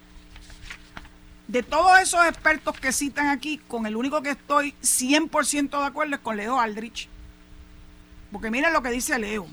De 1.47 1.63
todos 1.63 1.97
esos 2.01 2.25
expertos 2.25 2.77
que 2.77 2.91
citan 2.91 3.27
aquí, 3.27 3.57
con 3.69 3.85
el 3.85 3.95
único 3.95 4.21
que 4.21 4.31
estoy 4.31 4.73
100% 4.81 5.79
de 5.79 5.85
acuerdo 5.85 6.15
es 6.15 6.21
con 6.21 6.35
Leo 6.35 6.59
Aldrich. 6.59 7.07
Porque 8.33 8.51
miren 8.51 8.73
lo 8.73 8.83
que 8.83 8.91
dice 8.91 9.17
Leo. 9.17 9.47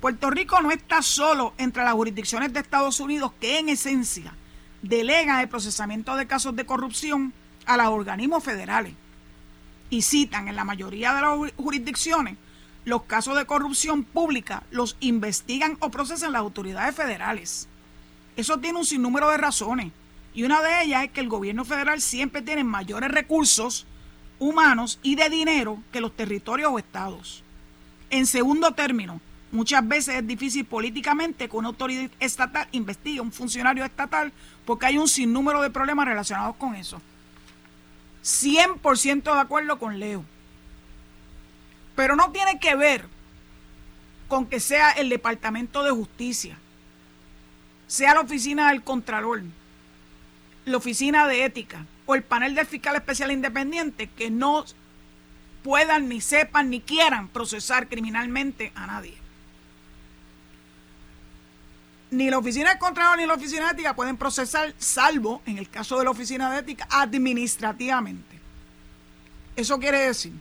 Puerto 0.00 0.30
Rico 0.30 0.62
no 0.62 0.70
está 0.70 1.02
solo 1.02 1.54
entre 1.58 1.82
las 1.82 1.94
jurisdicciones 1.94 2.52
de 2.52 2.60
Estados 2.60 3.00
Unidos 3.00 3.32
que 3.40 3.58
en 3.58 3.68
esencia 3.68 4.32
delegan 4.80 5.40
el 5.40 5.48
procesamiento 5.48 6.14
de 6.14 6.28
casos 6.28 6.54
de 6.54 6.66
corrupción 6.66 7.32
a 7.66 7.76
los 7.76 7.88
organismos 7.88 8.44
federales. 8.44 8.94
Y 9.90 10.02
citan 10.02 10.46
en 10.46 10.54
la 10.54 10.64
mayoría 10.64 11.14
de 11.14 11.20
las 11.20 11.52
jurisdicciones 11.56 12.36
los 12.84 13.02
casos 13.04 13.36
de 13.36 13.44
corrupción 13.44 14.04
pública 14.04 14.62
los 14.70 14.96
investigan 15.00 15.76
o 15.80 15.90
procesan 15.90 16.32
las 16.32 16.40
autoridades 16.40 16.94
federales. 16.94 17.68
Eso 18.36 18.58
tiene 18.58 18.78
un 18.78 18.86
sinnúmero 18.86 19.28
de 19.30 19.36
razones 19.36 19.92
y 20.34 20.44
una 20.44 20.62
de 20.62 20.82
ellas 20.82 21.04
es 21.04 21.10
que 21.10 21.20
el 21.20 21.28
gobierno 21.28 21.64
federal 21.64 22.00
siempre 22.00 22.42
tiene 22.42 22.64
mayores 22.64 23.10
recursos 23.10 23.86
humanos 24.38 24.98
y 25.02 25.14
de 25.14 25.28
dinero 25.28 25.78
que 25.92 26.00
los 26.00 26.16
territorios 26.16 26.72
o 26.72 26.78
estados. 26.78 27.44
En 28.10 28.26
segundo 28.26 28.72
término, 28.72 29.20
muchas 29.52 29.86
veces 29.86 30.16
es 30.16 30.26
difícil 30.26 30.64
políticamente 30.64 31.48
que 31.48 31.56
una 31.56 31.68
autoridad 31.68 32.10
estatal 32.18 32.66
investigue 32.72 33.18
a 33.18 33.22
un 33.22 33.32
funcionario 33.32 33.84
estatal 33.84 34.32
porque 34.64 34.86
hay 34.86 34.98
un 34.98 35.08
sinnúmero 35.08 35.60
de 35.60 35.70
problemas 35.70 36.06
relacionados 36.06 36.56
con 36.56 36.74
eso. 36.74 37.00
100% 38.24 39.22
de 39.22 39.40
acuerdo 39.40 39.78
con 39.78 39.98
Leo. 39.98 40.24
Pero 41.94 42.16
no 42.16 42.30
tiene 42.30 42.58
que 42.58 42.74
ver 42.74 43.06
con 44.28 44.46
que 44.46 44.60
sea 44.60 44.92
el 44.92 45.10
Departamento 45.10 45.82
de 45.82 45.90
Justicia, 45.90 46.56
sea 47.86 48.14
la 48.14 48.20
oficina 48.20 48.70
del 48.70 48.82
Contralor, 48.82 49.42
la 50.64 50.76
Oficina 50.76 51.26
de 51.26 51.44
Ética 51.44 51.86
o 52.06 52.14
el 52.14 52.22
panel 52.22 52.54
del 52.54 52.66
fiscal 52.66 52.96
especial 52.96 53.32
independiente 53.32 54.08
que 54.08 54.30
no 54.30 54.64
puedan, 55.62 56.08
ni 56.08 56.20
sepan, 56.20 56.70
ni 56.70 56.80
quieran 56.80 57.28
procesar 57.28 57.88
criminalmente 57.88 58.72
a 58.74 58.86
nadie. 58.86 59.14
Ni 62.10 62.28
la 62.28 62.38
Oficina 62.38 62.70
del 62.70 62.78
Contralor 62.78 63.18
ni 63.18 63.26
la 63.26 63.34
Oficina 63.34 63.66
de 63.66 63.72
Ética 63.72 63.96
pueden 63.96 64.16
procesar, 64.16 64.74
salvo 64.78 65.40
en 65.46 65.58
el 65.58 65.68
caso 65.68 65.98
de 65.98 66.04
la 66.04 66.10
Oficina 66.10 66.50
de 66.50 66.58
Ética, 66.58 66.86
administrativamente. 66.90 68.38
Eso 69.56 69.78
quiere 69.78 69.98
decir 69.98 70.32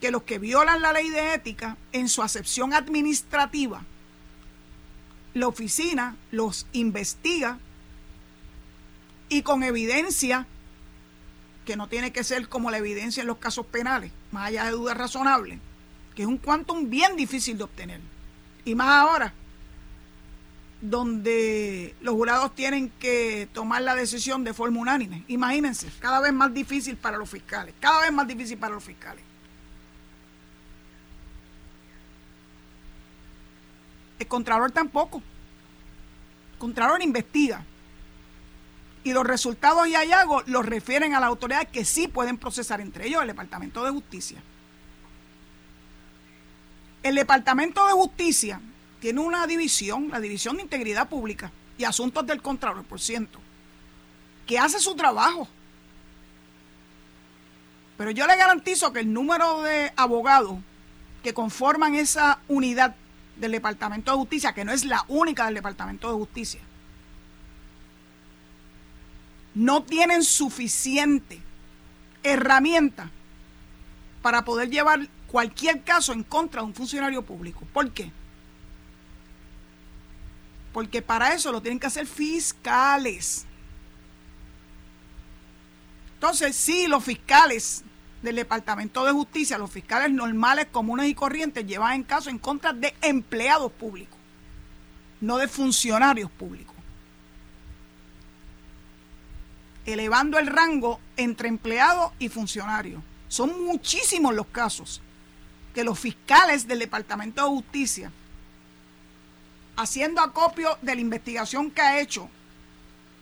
que 0.00 0.10
los 0.10 0.22
que 0.22 0.38
violan 0.38 0.82
la 0.82 0.92
ley 0.92 1.10
de 1.10 1.34
ética 1.34 1.76
en 1.92 2.08
su 2.08 2.22
acepción 2.22 2.72
administrativa, 2.72 3.84
la 5.34 5.46
oficina 5.46 6.16
los 6.30 6.66
investiga 6.72 7.58
y 9.30 9.42
con 9.42 9.62
evidencia 9.62 10.46
que 11.64 11.76
no 11.76 11.88
tiene 11.88 12.12
que 12.12 12.24
ser 12.24 12.48
como 12.48 12.70
la 12.70 12.78
evidencia 12.78 13.22
en 13.22 13.28
los 13.28 13.38
casos 13.38 13.64
penales, 13.64 14.10
más 14.32 14.48
allá 14.48 14.64
de 14.64 14.72
dudas 14.72 14.96
razonables, 14.98 15.58
que 16.14 16.22
es 16.22 16.28
un 16.28 16.36
quantum 16.36 16.90
bien 16.90 17.16
difícil 17.16 17.56
de 17.56 17.64
obtener. 17.64 18.00
Y 18.64 18.74
más 18.74 18.88
ahora, 18.88 19.32
donde 20.80 21.94
los 22.00 22.14
jurados 22.14 22.54
tienen 22.54 22.90
que 22.98 23.48
tomar 23.52 23.82
la 23.82 23.94
decisión 23.94 24.42
de 24.42 24.52
forma 24.52 24.80
unánime. 24.80 25.24
Imagínense, 25.28 25.88
cada 26.00 26.20
vez 26.20 26.32
más 26.32 26.52
difícil 26.52 26.96
para 26.96 27.16
los 27.16 27.30
fiscales, 27.30 27.74
cada 27.78 28.00
vez 28.00 28.12
más 28.12 28.26
difícil 28.26 28.58
para 28.58 28.74
los 28.74 28.82
fiscales. 28.82 29.22
El 34.18 34.26
Contralor 34.26 34.72
tampoco. 34.72 35.22
El 36.52 36.58
Contralor 36.58 37.00
investiga 37.00 37.64
y 39.02 39.12
los 39.12 39.24
resultados 39.24 39.86
y 39.88 39.94
hallazgos 39.94 40.46
los 40.46 40.66
refieren 40.66 41.14
a 41.14 41.20
la 41.20 41.26
autoridad 41.26 41.68
que 41.68 41.84
sí 41.84 42.08
pueden 42.08 42.36
procesar, 42.36 42.80
entre 42.80 43.06
ellos 43.06 43.22
el 43.22 43.28
Departamento 43.28 43.84
de 43.84 43.90
Justicia. 43.90 44.42
El 47.02 47.14
Departamento 47.14 47.86
de 47.86 47.92
Justicia 47.92 48.60
tiene 49.00 49.20
una 49.20 49.46
división, 49.46 50.08
la 50.10 50.20
División 50.20 50.56
de 50.56 50.62
Integridad 50.62 51.08
Pública 51.08 51.50
y 51.78 51.84
Asuntos 51.84 52.26
del 52.26 52.42
Contralor, 52.42 52.84
por 52.84 53.00
ciento, 53.00 53.40
que 54.46 54.58
hace 54.58 54.78
su 54.80 54.94
trabajo. 54.94 55.48
Pero 57.96 58.10
yo 58.10 58.26
le 58.26 58.36
garantizo 58.36 58.92
que 58.92 59.00
el 59.00 59.12
número 59.12 59.62
de 59.62 59.92
abogados 59.96 60.58
que 61.22 61.32
conforman 61.32 61.94
esa 61.94 62.40
unidad 62.48 62.94
del 63.36 63.52
Departamento 63.52 64.10
de 64.10 64.18
Justicia, 64.18 64.52
que 64.52 64.64
no 64.64 64.72
es 64.72 64.84
la 64.84 65.04
única 65.08 65.46
del 65.46 65.54
Departamento 65.54 66.08
de 66.08 66.14
Justicia, 66.18 66.60
no 69.54 69.82
tienen 69.82 70.22
suficiente 70.22 71.40
herramienta 72.22 73.10
para 74.22 74.44
poder 74.44 74.70
llevar 74.70 75.08
cualquier 75.26 75.82
caso 75.82 76.12
en 76.12 76.22
contra 76.22 76.60
de 76.60 76.68
un 76.68 76.74
funcionario 76.74 77.22
público. 77.22 77.66
¿Por 77.72 77.90
qué? 77.92 78.12
Porque 80.72 81.02
para 81.02 81.34
eso 81.34 81.50
lo 81.50 81.60
tienen 81.60 81.80
que 81.80 81.86
hacer 81.86 82.06
fiscales. 82.06 83.46
Entonces, 86.14 86.54
sí, 86.54 86.86
los 86.86 87.02
fiscales 87.02 87.82
del 88.22 88.36
Departamento 88.36 89.04
de 89.04 89.12
Justicia, 89.12 89.56
los 89.56 89.70
fiscales 89.70 90.12
normales, 90.12 90.66
comunes 90.70 91.08
y 91.08 91.14
corrientes, 91.14 91.66
llevan 91.66 91.94
en 91.94 92.06
en 92.26 92.38
contra 92.38 92.72
de 92.72 92.94
empleados 93.00 93.72
públicos, 93.72 94.18
no 95.20 95.38
de 95.38 95.48
funcionarios 95.48 96.30
públicos 96.30 96.79
elevando 99.86 100.38
el 100.38 100.46
rango 100.46 101.00
entre 101.16 101.48
empleado 101.48 102.12
y 102.18 102.28
funcionario. 102.28 103.02
Son 103.28 103.64
muchísimos 103.64 104.34
los 104.34 104.46
casos 104.46 105.00
que 105.74 105.84
los 105.84 105.98
fiscales 105.98 106.66
del 106.66 106.80
Departamento 106.80 107.42
de 107.42 107.48
Justicia, 107.48 108.12
haciendo 109.76 110.20
acopio 110.20 110.78
de 110.82 110.94
la 110.94 111.00
investigación 111.00 111.70
que 111.70 111.80
ha 111.80 112.00
hecho 112.00 112.28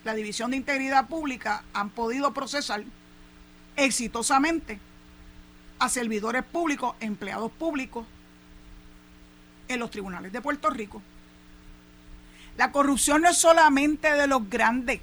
la 0.05 0.14
División 0.14 0.51
de 0.51 0.57
Integridad 0.57 1.09
Pública, 1.09 1.64
han 1.75 1.90
podido 1.90 2.33
procesar 2.33 2.83
exitosamente 3.77 4.81
a 5.79 5.88
servidores 5.88 6.42
públicos, 6.44 6.97
empleados 7.01 7.53
públicos 7.53 8.07
en 9.68 9.79
los 9.79 9.90
tribunales 9.90 10.33
de 10.33 10.40
Puerto 10.40 10.71
Rico. 10.71 11.03
La 12.57 12.73
corrupción 12.73 13.23
no 13.23 13.29
es 13.29 13.38
solamente 13.38 14.12
de 14.12 14.27
los 14.27 14.49
grandes 14.51 15.01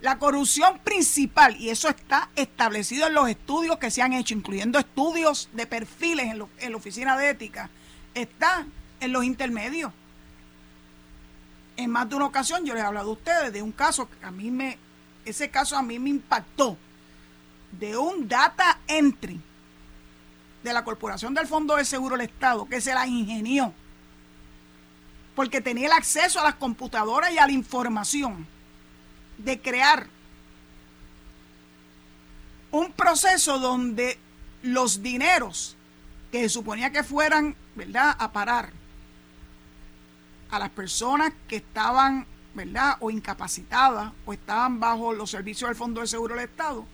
la 0.00 0.18
corrupción 0.18 0.78
principal, 0.78 1.56
y 1.56 1.70
eso 1.70 1.88
está 1.88 2.30
establecido 2.36 3.06
en 3.06 3.14
los 3.14 3.28
estudios 3.28 3.78
que 3.78 3.90
se 3.90 4.00
han 4.00 4.12
hecho, 4.12 4.34
incluyendo 4.34 4.78
estudios 4.78 5.48
de 5.52 5.66
perfiles 5.66 6.26
en, 6.26 6.70
la 6.70 6.76
oficina 6.76 7.16
de 7.16 7.30
ética, 7.30 7.68
está 8.14 8.64
en 9.00 9.12
los 9.12 9.24
intermedios. 9.24 9.92
En 11.76 11.90
más 11.90 12.08
de 12.08 12.16
una 12.16 12.26
ocasión 12.26 12.64
yo 12.64 12.74
les 12.74 12.82
he 12.82 12.86
hablado 12.86 13.10
a 13.10 13.12
ustedes 13.12 13.52
de 13.52 13.62
un 13.62 13.72
caso 13.72 14.08
que 14.08 14.26
a 14.26 14.30
mí 14.30 14.50
me 14.50 14.78
ese 15.24 15.50
caso 15.50 15.76
a 15.76 15.82
mí 15.82 15.98
me 15.98 16.08
impactó, 16.08 16.76
de 17.72 17.96
un 17.98 18.26
data 18.26 18.78
entry 18.86 19.38
de 20.62 20.72
la 20.72 20.84
Corporación 20.84 21.34
del 21.34 21.46
Fondo 21.46 21.76
de 21.76 21.84
Seguro 21.84 22.16
del 22.16 22.26
Estado, 22.26 22.66
que 22.66 22.80
se 22.80 22.94
la 22.94 23.06
ingenió, 23.06 23.74
porque 25.34 25.60
tenía 25.60 25.86
el 25.86 25.92
acceso 25.92 26.40
a 26.40 26.44
las 26.44 26.54
computadoras 26.54 27.30
y 27.30 27.38
a 27.38 27.46
la 27.46 27.52
información 27.52 28.46
de 29.38 29.60
crear 29.60 30.06
un 32.70 32.92
proceso 32.92 33.58
donde 33.58 34.18
los 34.62 35.02
dineros 35.02 35.76
que 36.30 36.42
se 36.42 36.48
suponía 36.48 36.92
que 36.92 37.02
fueran, 37.02 37.56
¿verdad?, 37.74 38.14
a 38.18 38.32
parar 38.32 38.72
a 40.50 40.58
las 40.58 40.70
personas 40.70 41.32
que 41.46 41.56
estaban, 41.56 42.26
¿verdad?, 42.54 42.96
o 43.00 43.10
incapacitadas 43.10 44.12
o 44.26 44.32
estaban 44.32 44.80
bajo 44.80 45.12
los 45.12 45.30
servicios 45.30 45.68
del 45.68 45.76
Fondo 45.76 46.00
de 46.00 46.06
Seguro 46.06 46.34
del 46.34 46.44
Estado, 46.44 46.84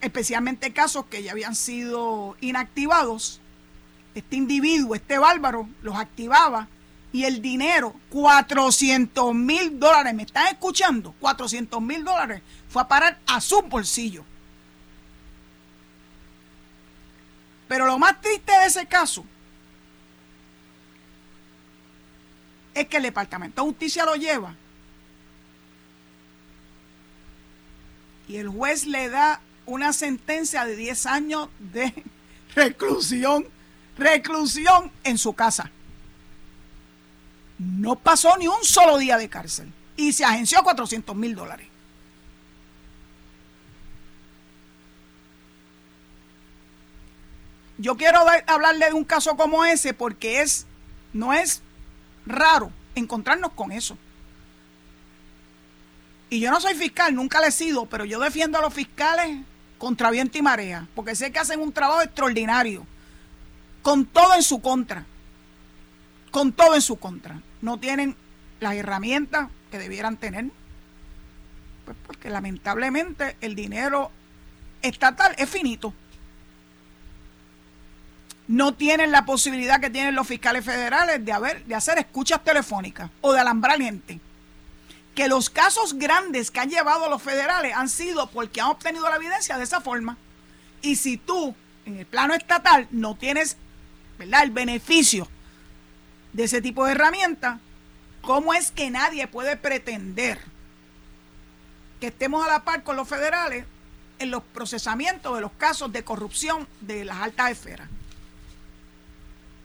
especialmente 0.00 0.72
casos 0.72 1.06
que 1.06 1.22
ya 1.22 1.32
habían 1.32 1.54
sido 1.54 2.36
inactivados, 2.40 3.40
este 4.14 4.36
individuo, 4.36 4.94
este 4.94 5.18
bárbaro, 5.18 5.68
los 5.82 5.96
activaba 5.96 6.66
y 7.12 7.24
el 7.24 7.40
dinero, 7.40 7.94
400 8.10 9.34
mil 9.34 9.78
dólares, 9.78 10.14
¿me 10.14 10.24
están 10.24 10.48
escuchando? 10.48 11.14
400 11.20 11.80
mil 11.80 12.04
dólares 12.04 12.42
fue 12.68 12.82
a 12.82 12.88
parar 12.88 13.18
a 13.26 13.40
su 13.40 13.62
bolsillo. 13.62 14.24
Pero 17.66 17.86
lo 17.86 17.98
más 17.98 18.20
triste 18.20 18.52
de 18.52 18.66
ese 18.66 18.86
caso 18.86 19.24
es 22.74 22.86
que 22.88 22.98
el 22.98 23.02
Departamento 23.04 23.62
de 23.62 23.68
Justicia 23.68 24.04
lo 24.04 24.14
lleva 24.14 24.54
y 28.28 28.36
el 28.36 28.48
juez 28.48 28.86
le 28.86 29.08
da 29.08 29.40
una 29.66 29.92
sentencia 29.92 30.64
de 30.64 30.76
10 30.76 31.06
años 31.06 31.48
de 31.58 31.92
reclusión, 32.54 33.46
reclusión 33.96 34.92
en 35.04 35.18
su 35.18 35.32
casa. 35.32 35.70
No 37.58 37.96
pasó 37.96 38.36
ni 38.38 38.46
un 38.46 38.62
solo 38.64 38.98
día 38.98 39.18
de 39.18 39.28
cárcel 39.28 39.72
y 39.96 40.12
se 40.12 40.24
agenció 40.24 40.62
400 40.62 41.14
mil 41.16 41.34
dólares. 41.34 41.66
Yo 47.78 47.96
quiero 47.96 48.20
hablarle 48.46 48.86
de 48.86 48.92
un 48.92 49.04
caso 49.04 49.36
como 49.36 49.64
ese 49.64 49.94
porque 49.94 50.40
es, 50.40 50.66
no 51.12 51.32
es 51.32 51.62
raro 52.26 52.72
encontrarnos 52.94 53.52
con 53.52 53.72
eso. 53.72 53.96
Y 56.30 56.40
yo 56.40 56.50
no 56.50 56.60
soy 56.60 56.74
fiscal, 56.74 57.14
nunca 57.14 57.40
le 57.40 57.48
he 57.48 57.52
sido, 57.52 57.86
pero 57.86 58.04
yo 58.04 58.20
defiendo 58.20 58.58
a 58.58 58.62
los 58.62 58.74
fiscales 58.74 59.38
contra 59.78 60.10
viento 60.10 60.36
y 60.36 60.42
marea, 60.42 60.86
porque 60.94 61.14
sé 61.14 61.32
que 61.32 61.38
hacen 61.38 61.60
un 61.60 61.72
trabajo 61.72 62.02
extraordinario, 62.02 62.84
con 63.82 64.04
todo 64.04 64.34
en 64.34 64.42
su 64.42 64.60
contra, 64.60 65.06
con 66.30 66.52
todo 66.52 66.74
en 66.74 66.82
su 66.82 66.96
contra. 66.96 67.40
No 67.60 67.78
tienen 67.78 68.16
las 68.60 68.74
herramientas 68.74 69.48
que 69.70 69.78
debieran 69.78 70.16
tener, 70.16 70.46
pues 71.84 71.96
porque 72.06 72.30
lamentablemente 72.30 73.36
el 73.40 73.54
dinero 73.54 74.10
estatal 74.82 75.34
es 75.38 75.48
finito 75.48 75.92
no 78.48 78.72
tienen 78.72 79.12
la 79.12 79.26
posibilidad 79.26 79.78
que 79.78 79.90
tienen 79.90 80.14
los 80.14 80.26
fiscales 80.26 80.64
federales 80.64 81.24
de, 81.24 81.32
haber, 81.32 81.64
de 81.66 81.74
hacer 81.74 81.98
escuchas 81.98 82.42
telefónicas 82.42 83.10
o 83.20 83.32
de 83.32 83.40
alambrar 83.40 83.78
gente. 83.78 84.18
Que 85.14 85.28
los 85.28 85.50
casos 85.50 85.94
grandes 85.94 86.50
que 86.50 86.60
han 86.60 86.70
llevado 86.70 87.10
los 87.10 87.22
federales 87.22 87.74
han 87.76 87.90
sido 87.90 88.28
porque 88.30 88.62
han 88.62 88.68
obtenido 88.68 89.08
la 89.08 89.16
evidencia 89.16 89.58
de 89.58 89.64
esa 89.64 89.82
forma. 89.82 90.16
Y 90.80 90.96
si 90.96 91.18
tú, 91.18 91.54
en 91.84 91.98
el 91.98 92.06
plano 92.06 92.34
estatal, 92.34 92.88
no 92.90 93.16
tienes 93.16 93.58
¿verdad? 94.18 94.44
el 94.44 94.50
beneficio 94.50 95.28
de 96.38 96.44
ese 96.44 96.62
tipo 96.62 96.86
de 96.86 96.92
herramientas, 96.92 97.58
¿cómo 98.22 98.54
es 98.54 98.70
que 98.70 98.90
nadie 98.90 99.26
puede 99.26 99.56
pretender 99.56 100.40
que 101.98 102.06
estemos 102.06 102.46
a 102.46 102.48
la 102.48 102.62
par 102.62 102.84
con 102.84 102.94
los 102.94 103.08
federales 103.08 103.64
en 104.20 104.30
los 104.30 104.44
procesamientos 104.44 105.34
de 105.34 105.40
los 105.40 105.50
casos 105.50 105.92
de 105.92 106.04
corrupción 106.04 106.68
de 106.80 107.04
las 107.04 107.16
altas 107.16 107.50
esferas? 107.50 107.88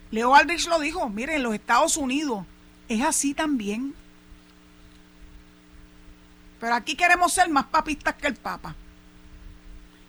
Leo 0.10 0.34
Aldrich 0.34 0.68
lo 0.68 0.80
dijo, 0.80 1.08
miren, 1.10 1.36
en 1.36 1.44
los 1.44 1.54
Estados 1.54 1.96
Unidos 1.96 2.44
es 2.88 3.04
así 3.04 3.36
también. 3.36 3.94
Pero 6.60 6.74
aquí 6.74 6.96
queremos 6.96 7.34
ser 7.34 7.50
más 7.50 7.68
papistas 7.68 8.16
que 8.16 8.26
el 8.26 8.36
Papa. 8.36 8.76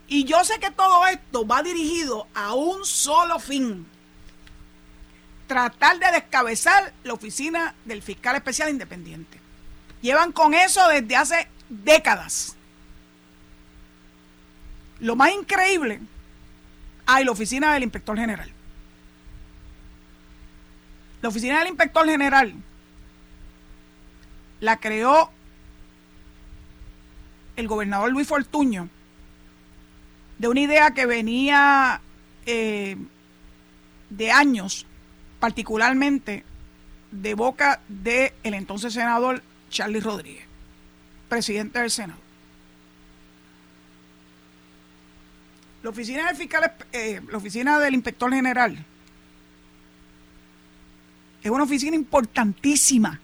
Y 0.09 0.24
yo 0.24 0.42
sé 0.44 0.59
que 0.61 0.70
todo 0.70 1.07
esto 1.09 1.46
va 1.46 1.62
dirigido 1.62 2.27
a 2.33 2.55
un 2.55 2.87
solo 2.87 3.38
fin. 3.38 3.87
Tratar 5.46 5.98
de 5.98 6.11
descabezar 6.12 6.92
la 7.02 7.12
oficina 7.12 7.74
del 7.85 8.02
fiscal 8.02 8.37
especial 8.37 8.70
independiente. 8.70 9.38
Llevan 10.00 10.33
con 10.33 10.54
eso 10.54 10.87
desde 10.88 11.16
hace 11.16 11.48
décadas. 11.68 12.57
Lo 15.00 15.16
más 15.16 15.33
increíble, 15.33 16.00
hay 17.07 17.24
la 17.24 17.33
oficina 17.33 17.74
del 17.74 17.83
inspector 17.83 18.16
general. 18.16 18.50
La 21.20 21.28
oficina 21.28 21.59
del 21.59 21.68
inspector 21.68 22.07
general 22.07 22.54
la 24.61 24.78
creó 24.78 25.30
el 27.57 27.68
gobernador 27.68 28.11
Luis 28.11 28.26
Fortuño 28.26 28.88
de 30.38 30.48
una 30.48 30.61
idea 30.61 30.90
que 30.92 31.07
venía 31.07 32.00
eh, 32.46 32.96
de 34.11 34.33
años, 34.33 34.87
particularmente 35.44 36.42
de 37.11 37.35
boca 37.35 37.83
del 37.87 38.33
el 38.44 38.54
entonces 38.54 38.94
senador 38.94 39.42
Charlie 39.68 40.00
Rodríguez, 40.00 40.46
presidente 41.28 41.80
del 41.80 41.90
Senado. 41.90 42.18
La 45.83 45.90
oficina 45.90 46.28
del 46.28 46.37
fiscal, 46.37 46.72
eh, 46.92 47.20
la 47.30 47.37
oficina 47.37 47.78
del 47.78 47.92
inspector 47.92 48.33
general 48.33 48.83
es 51.42 51.50
una 51.50 51.64
oficina 51.64 51.94
importantísima. 51.94 53.20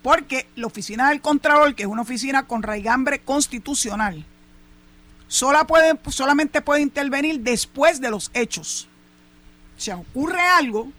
Porque 0.00 0.48
la 0.56 0.68
oficina 0.68 1.10
del 1.10 1.20
Contralor, 1.20 1.74
que 1.74 1.82
es 1.82 1.88
una 1.90 2.00
oficina 2.00 2.46
con 2.46 2.62
raigambre 2.62 3.18
constitucional, 3.18 4.24
puede, 5.68 6.00
solamente 6.08 6.62
puede 6.62 6.80
intervenir 6.80 7.40
después 7.40 8.00
de 8.00 8.10
los 8.10 8.30
hechos. 8.32 8.88
Si 9.76 9.90
ocurre 9.90 10.40
algo 10.40 10.90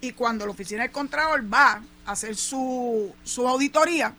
y 0.00 0.12
cuando 0.12 0.44
la 0.44 0.52
oficina 0.52 0.82
del 0.82 0.92
Contralor 0.92 1.52
va 1.52 1.82
a 2.04 2.12
hacer 2.12 2.36
su, 2.36 3.14
su 3.24 3.48
auditoría 3.48 4.14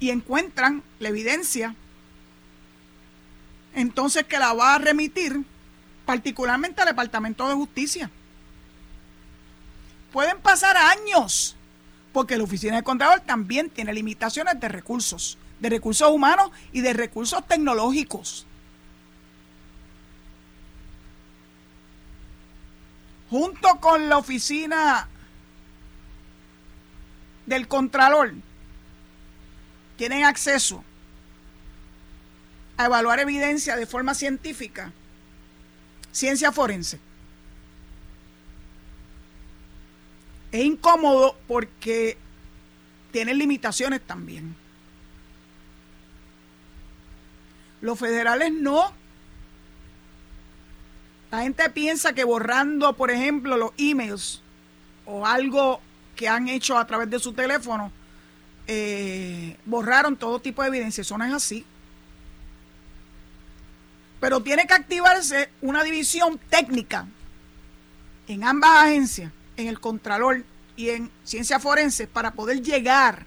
y 0.00 0.10
encuentran 0.10 0.82
la 0.98 1.08
evidencia, 1.08 1.74
entonces 3.74 4.24
que 4.24 4.38
la 4.38 4.52
va 4.52 4.74
a 4.74 4.78
remitir 4.78 5.44
particularmente 6.04 6.80
al 6.80 6.88
Departamento 6.88 7.48
de 7.48 7.54
Justicia 7.54 8.10
pueden 10.16 10.38
pasar 10.38 10.78
años, 10.78 11.56
porque 12.10 12.38
la 12.38 12.44
oficina 12.44 12.76
de 12.76 12.82
contador 12.82 13.20
también 13.20 13.68
tiene 13.68 13.92
limitaciones 13.92 14.58
de 14.58 14.66
recursos, 14.66 15.36
de 15.60 15.68
recursos 15.68 16.10
humanos 16.10 16.52
y 16.72 16.80
de 16.80 16.94
recursos 16.94 17.46
tecnológicos. 17.46 18.46
Junto 23.30 23.80
con 23.80 24.08
la 24.08 24.18
oficina 24.18 25.08
del 27.46 27.66
Contralor, 27.66 28.34
tienen 29.96 30.24
acceso 30.24 30.84
a 32.76 32.86
evaluar 32.86 33.20
evidencia 33.20 33.76
de 33.76 33.86
forma 33.86 34.14
científica, 34.14 34.92
ciencia 36.12 36.52
forense. 36.52 37.00
Es 40.52 40.64
incómodo 40.64 41.36
porque 41.48 42.16
tiene 43.12 43.34
limitaciones 43.34 44.00
también. 44.02 44.54
Los 47.80 47.98
federales 47.98 48.52
no. 48.52 48.92
La 51.30 51.42
gente 51.42 51.68
piensa 51.70 52.12
que 52.12 52.24
borrando, 52.24 52.94
por 52.94 53.10
ejemplo, 53.10 53.56
los 53.56 53.72
emails 53.78 54.42
o 55.04 55.26
algo 55.26 55.80
que 56.14 56.28
han 56.28 56.48
hecho 56.48 56.78
a 56.78 56.86
través 56.86 57.10
de 57.10 57.18
su 57.18 57.32
teléfono, 57.32 57.92
eh, 58.66 59.56
borraron 59.64 60.16
todo 60.16 60.40
tipo 60.40 60.62
de 60.62 60.68
evidencia. 60.68 61.02
Eso 61.02 61.18
no 61.18 61.24
es 61.24 61.32
así. 61.32 61.64
Pero 64.20 64.42
tiene 64.42 64.66
que 64.66 64.74
activarse 64.74 65.50
una 65.60 65.82
división 65.84 66.40
técnica 66.48 67.06
en 68.28 68.44
ambas 68.44 68.84
agencias 68.84 69.30
en 69.56 69.68
el 69.68 69.80
Contralor 69.80 70.44
y 70.76 70.90
en 70.90 71.10
Ciencia 71.24 71.58
Forense 71.58 72.06
para 72.06 72.32
poder 72.32 72.62
llegar 72.62 73.24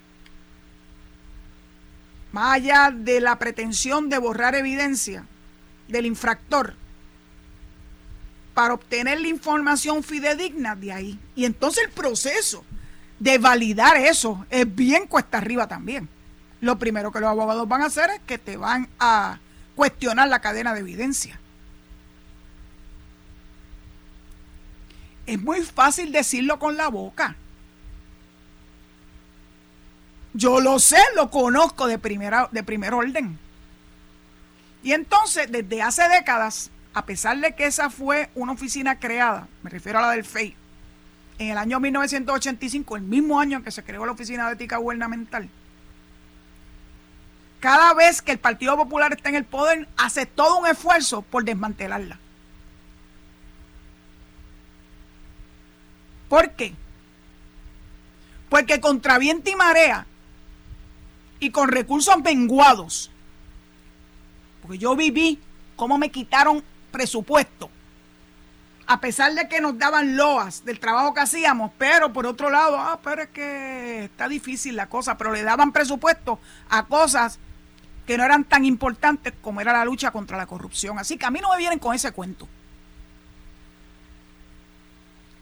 más 2.32 2.56
allá 2.56 2.92
de 2.94 3.22
la 3.22 3.40
pretensión 3.40 4.10
de 4.10 4.20
borrar 4.20 4.56
evidencia 4.56 5.26
del 5.88 6.06
infractor, 6.06 6.76
para 8.60 8.74
obtener 8.74 9.22
la 9.22 9.30
información 9.30 10.04
fidedigna 10.04 10.76
de 10.76 10.92
ahí. 10.92 11.20
Y 11.34 11.46
entonces 11.46 11.86
el 11.86 11.92
proceso 11.92 12.66
de 13.18 13.38
validar 13.38 13.96
eso 13.96 14.46
es 14.50 14.76
bien 14.76 15.08
cuesta 15.08 15.38
arriba 15.38 15.66
también. 15.70 16.10
Lo 16.60 16.78
primero 16.78 17.10
que 17.10 17.22
los 17.22 17.30
abogados 17.30 17.70
van 17.70 17.84
a 17.84 17.86
hacer 17.86 18.10
es 18.10 18.20
que 18.28 18.38
te 18.38 18.58
van 18.58 18.90
a 19.00 19.40
cuestionar 19.78 20.28
la 20.28 20.42
cadena 20.42 20.74
de 20.74 20.82
evidencia. 20.82 21.40
Es 25.26 25.42
muy 25.42 25.62
fácil 25.62 26.12
decirlo 26.12 26.60
con 26.60 26.76
la 26.76 26.90
boca. 26.90 27.38
Yo 30.34 30.60
lo 30.60 30.80
sé, 30.80 31.00
lo 31.16 31.32
conozco 31.32 31.88
de, 31.88 31.98
primera, 31.98 32.50
de 32.52 32.64
primer 32.64 32.94
orden. 32.94 33.40
Y 34.84 34.92
entonces, 34.92 35.50
desde 35.50 35.82
hace 35.82 36.10
décadas, 36.10 36.72
a 36.94 37.06
pesar 37.06 37.38
de 37.40 37.56
que 37.56 37.66
esa 37.66 37.90
fue 37.90 38.30
una 38.36 38.54
oficina 38.54 39.00
creada, 39.00 39.48
me 39.64 39.70
refiero 39.70 40.00
a 40.00 40.04
la 40.04 40.12
del 40.12 40.26
FEI, 40.26 40.56
en 41.38 41.50
el 41.50 41.58
año 41.58 41.80
1985, 41.80 42.98
el 42.98 43.04
mismo 43.04 43.40
año 43.40 43.58
en 43.58 43.64
que 43.64 43.72
se 43.72 43.84
creó 43.84 44.06
la 44.06 44.12
Oficina 44.12 44.48
de 44.48 44.54
Ética 44.56 44.78
Gubernamental, 44.78 45.50
cada 47.60 47.94
vez 47.94 48.22
que 48.22 48.32
el 48.32 48.40
Partido 48.40 48.76
Popular 48.76 49.14
está 49.14 49.30
en 49.30 49.36
el 49.36 49.46
poder, 49.46 49.88
hace 49.98 50.26
todo 50.26 50.58
un 50.58 50.68
esfuerzo 50.68 51.22
por 51.22 51.44
desmantelarla. 51.44 52.18
¿Por 56.28 56.52
qué? 56.52 56.74
Porque 58.50 58.80
contra 58.80 59.18
viento 59.18 59.50
y 59.50 59.56
marea 59.56 60.06
y 61.40 61.52
con 61.52 61.70
recursos 61.70 62.22
menguados, 62.24 63.12
porque 64.62 64.78
yo 64.78 64.96
viví 64.96 65.40
cómo 65.76 65.98
me 65.98 66.12
quitaron 66.12 66.64
presupuesto, 66.92 67.70
a 68.88 69.00
pesar 69.00 69.34
de 69.36 69.48
que 69.48 69.62
nos 69.62 69.78
daban 69.78 70.18
loas 70.18 70.66
del 70.66 70.80
trabajo 70.80 71.14
que 71.14 71.22
hacíamos, 71.22 71.72
pero 71.78 72.12
por 72.12 72.26
otro 72.26 72.50
lado, 72.50 72.78
ah, 72.78 73.00
pero 73.04 73.24
es 73.24 73.30
que 73.30 74.06
está 74.06 74.28
difícil 74.28 74.76
la 74.76 74.88
cosa, 74.88 75.18
pero 75.18 75.32
le 75.32 75.44
daban 75.44 75.72
presupuesto 75.72 76.40
a 76.70 76.86
cosas 76.88 77.40
que 78.08 78.18
no 78.18 78.24
eran 78.24 78.44
tan 78.44 78.66
importantes 78.66 79.34
como 79.42 79.62
era 79.62 79.72
la 79.72 79.86
lucha 79.86 80.10
contra 80.10 80.36
la 80.36 80.48
corrupción. 80.48 80.98
Así 80.98 81.18
que 81.18 81.28
a 81.28 81.30
mí 81.30 81.40
no 81.40 81.52
me 81.52 81.58
vienen 81.58 81.78
con 81.78 81.94
ese 81.94 82.12
cuento. 82.12 82.48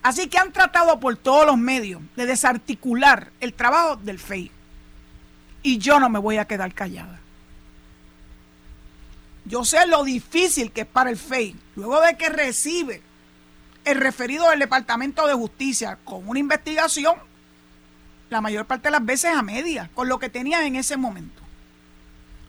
Así 0.03 0.27
que 0.27 0.37
han 0.37 0.51
tratado 0.51 0.99
por 0.99 1.15
todos 1.15 1.45
los 1.45 1.57
medios 1.57 2.01
de 2.17 2.25
desarticular 2.25 3.31
el 3.39 3.53
trabajo 3.53 3.95
del 3.95 4.19
FEI. 4.19 4.51
Y 5.63 5.77
yo 5.77 5.99
no 5.99 6.09
me 6.09 6.19
voy 6.19 6.37
a 6.37 6.45
quedar 6.45 6.73
callada. 6.73 7.19
Yo 9.47 9.63
sé 9.63 9.87
lo 9.87 10.03
difícil 10.03 10.71
que 10.71 10.81
es 10.81 10.87
para 10.87 11.09
el 11.09 11.17
FEI, 11.17 11.55
luego 11.75 12.01
de 12.01 12.17
que 12.17 12.29
recibe 12.29 13.01
el 13.85 13.99
referido 13.99 14.49
del 14.49 14.59
Departamento 14.59 15.25
de 15.27 15.33
Justicia 15.33 15.97
con 16.03 16.27
una 16.27 16.39
investigación, 16.39 17.15
la 18.29 18.41
mayor 18.41 18.65
parte 18.65 18.87
de 18.87 18.91
las 18.91 19.05
veces 19.05 19.33
a 19.33 19.41
media, 19.41 19.89
con 19.95 20.09
lo 20.09 20.19
que 20.19 20.29
tenía 20.29 20.65
en 20.65 20.75
ese 20.75 20.97
momento 20.97 21.47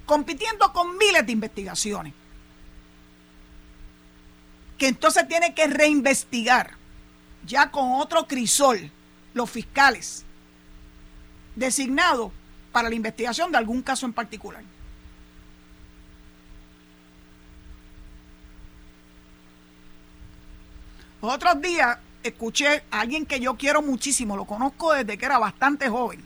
compitiendo 0.09 0.72
con 0.72 0.96
miles 0.96 1.24
de 1.26 1.32
investigaciones. 1.32 2.14
Que 4.78 4.88
entonces 4.88 5.28
tiene 5.28 5.55
que 5.55 5.66
reinvestigar, 5.66 6.76
ya 7.44 7.70
con 7.70 7.92
otro 7.92 8.26
crisol, 8.26 8.90
los 9.34 9.51
fiscales 9.51 10.24
designados 11.55 12.32
para 12.72 12.88
la 12.88 12.94
investigación 12.94 13.53
de 13.53 13.59
algún 13.59 13.82
caso 13.82 14.07
en 14.07 14.14
particular. 14.14 14.62
Otros 21.20 21.60
días 21.60 21.98
escuché 22.22 22.84
a 22.90 23.00
alguien 23.00 23.26
que 23.26 23.40
yo 23.40 23.56
quiero 23.56 23.82
muchísimo, 23.82 24.36
lo 24.36 24.44
conozco 24.44 24.92
desde 24.92 25.18
que 25.18 25.24
era 25.24 25.38
bastante 25.38 25.88
joven, 25.88 26.24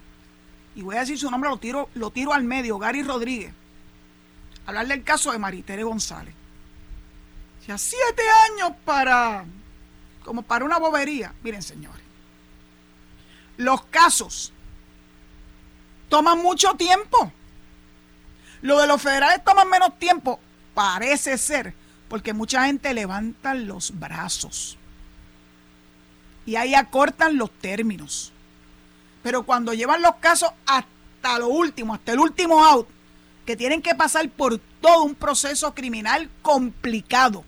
y 0.75 0.83
voy 0.83 0.97
a 0.97 1.01
decir 1.01 1.19
su 1.19 1.31
nombre, 1.31 1.51
lo 1.51 1.59
tiro, 1.59 1.89
lo 1.95 2.11
tiro 2.11 2.33
al 2.33 2.45
medio, 2.45 2.79
Gary 2.79 3.03
Rodríguez 3.03 3.55
hablar 4.67 4.87
del 4.87 5.03
caso 5.03 5.33
de 5.33 5.39
Maritere 5.39 5.83
González. 5.85 6.35
Ya 7.67 7.79
siete 7.79 8.23
años 8.51 8.73
para, 8.85 9.45
como 10.25 10.43
para 10.43 10.65
una 10.65 10.79
bobería. 10.79 11.33
Miren, 11.43 11.63
señores, 11.63 12.03
los 13.57 13.85
casos 13.87 14.53
toman 16.09 16.43
mucho 16.43 16.75
tiempo. 16.75 17.33
Lo 18.63 18.81
de 18.81 18.87
los 18.87 19.01
federales 19.01 19.43
toman 19.45 19.69
menos 19.69 19.99
tiempo, 19.99 20.39
parece 20.75 21.37
ser, 21.39 21.75
porque 22.09 22.33
mucha 22.33 22.67
gente 22.67 22.95
levanta 22.95 23.55
los 23.55 23.99
brazos. 23.99 24.79
Y 26.45 26.57
ahí 26.57 26.75
acortan 26.75 27.37
los 27.37 27.51
términos. 27.51 28.33
Pero 29.23 29.45
cuando 29.45 29.73
llevan 29.75 30.03
los 30.03 30.17
casos 30.17 30.51
hasta 30.67 31.39
lo 31.39 31.49
último, 31.49 31.95
hasta 31.95 32.13
el 32.13 32.19
último 32.19 32.65
out, 32.65 32.89
que 33.47 33.57
tienen 33.57 33.83
que 33.83 33.95
pasar 33.95 34.29
por 34.31 34.59
todo 34.81 35.05
un 35.05 35.15
proceso 35.15 35.75
criminal 35.75 36.29
complicado. 36.43 37.45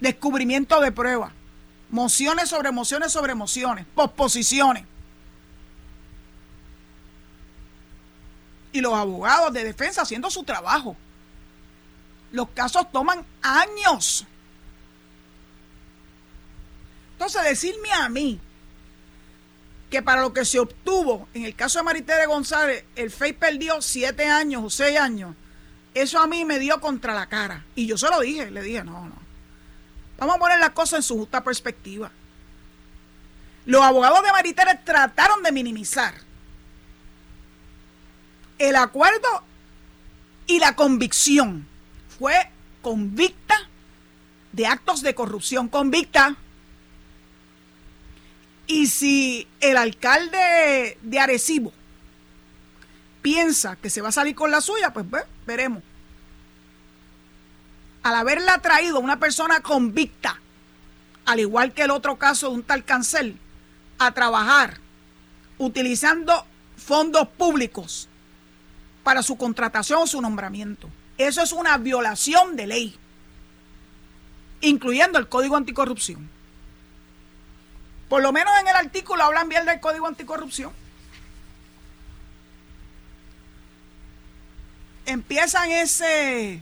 Descubrimiento 0.00 0.80
de 0.80 0.92
pruebas, 0.92 1.32
mociones 1.90 2.48
sobre 2.48 2.72
mociones 2.72 3.12
sobre 3.12 3.34
mociones, 3.34 3.86
posposiciones. 3.94 4.84
Y 8.72 8.80
los 8.80 8.92
abogados 8.92 9.52
de 9.52 9.64
defensa 9.64 10.02
haciendo 10.02 10.30
su 10.30 10.42
trabajo. 10.42 10.96
Los 12.32 12.48
casos 12.48 12.90
toman 12.90 13.24
años. 13.40 14.26
Entonces, 17.24 17.48
decirme 17.48 17.90
a 17.90 18.10
mí 18.10 18.38
que 19.88 20.02
para 20.02 20.20
lo 20.20 20.34
que 20.34 20.44
se 20.44 20.58
obtuvo, 20.58 21.26
en 21.32 21.46
el 21.46 21.54
caso 21.54 21.78
de 21.78 21.84
Maritere 21.84 22.26
González, 22.26 22.84
el 22.96 23.10
FEI 23.10 23.32
perdió 23.32 23.80
siete 23.80 24.26
años 24.26 24.62
o 24.62 24.68
seis 24.68 24.98
años. 24.98 25.34
Eso 25.94 26.20
a 26.20 26.26
mí 26.26 26.44
me 26.44 26.58
dio 26.58 26.82
contra 26.82 27.14
la 27.14 27.26
cara. 27.26 27.64
Y 27.74 27.86
yo 27.86 27.96
se 27.96 28.10
lo 28.10 28.20
dije, 28.20 28.50
le 28.50 28.60
dije, 28.60 28.84
no, 28.84 29.06
no. 29.06 29.16
Vamos 30.18 30.36
a 30.36 30.38
poner 30.38 30.58
las 30.58 30.72
cosas 30.72 30.98
en 30.98 31.02
su 31.02 31.16
justa 31.16 31.42
perspectiva. 31.42 32.10
Los 33.64 33.80
abogados 33.80 34.22
de 34.22 34.30
Maritere 34.30 34.78
trataron 34.84 35.42
de 35.42 35.50
minimizar 35.50 36.12
el 38.58 38.76
acuerdo 38.76 39.44
y 40.46 40.58
la 40.58 40.76
convicción. 40.76 41.66
Fue 42.18 42.50
convicta 42.82 43.56
de 44.52 44.66
actos 44.66 45.00
de 45.00 45.14
corrupción, 45.14 45.68
convicta 45.68 46.36
y 48.66 48.86
si 48.86 49.46
el 49.60 49.76
alcalde 49.76 50.98
de 51.02 51.18
Arecibo 51.18 51.72
piensa 53.22 53.76
que 53.76 53.90
se 53.90 54.00
va 54.00 54.08
a 54.08 54.12
salir 54.12 54.34
con 54.34 54.50
la 54.50 54.60
suya, 54.60 54.92
pues 54.92 55.06
veremos. 55.46 55.82
Al 58.02 58.14
haberla 58.16 58.58
traído 58.60 59.00
una 59.00 59.18
persona 59.18 59.60
convicta, 59.60 60.40
al 61.24 61.40
igual 61.40 61.72
que 61.72 61.82
el 61.82 61.90
otro 61.90 62.16
caso 62.16 62.48
de 62.48 62.54
un 62.56 62.62
tal 62.62 62.84
cancel, 62.84 63.38
a 63.98 64.12
trabajar 64.12 64.78
utilizando 65.58 66.46
fondos 66.76 67.28
públicos 67.28 68.08
para 69.02 69.22
su 69.22 69.36
contratación 69.36 70.02
o 70.02 70.06
su 70.06 70.20
nombramiento. 70.20 70.90
Eso 71.16 71.42
es 71.42 71.52
una 71.52 71.78
violación 71.78 72.56
de 72.56 72.66
ley, 72.66 72.96
incluyendo 74.60 75.18
el 75.18 75.28
Código 75.28 75.56
Anticorrupción. 75.56 76.33
Por 78.08 78.22
lo 78.22 78.32
menos 78.32 78.52
en 78.60 78.68
el 78.68 78.76
artículo 78.76 79.24
hablan 79.24 79.48
bien 79.48 79.64
del 79.64 79.80
Código 79.80 80.06
Anticorrupción. 80.06 80.72
Empiezan 85.06 85.70
ese 85.70 86.60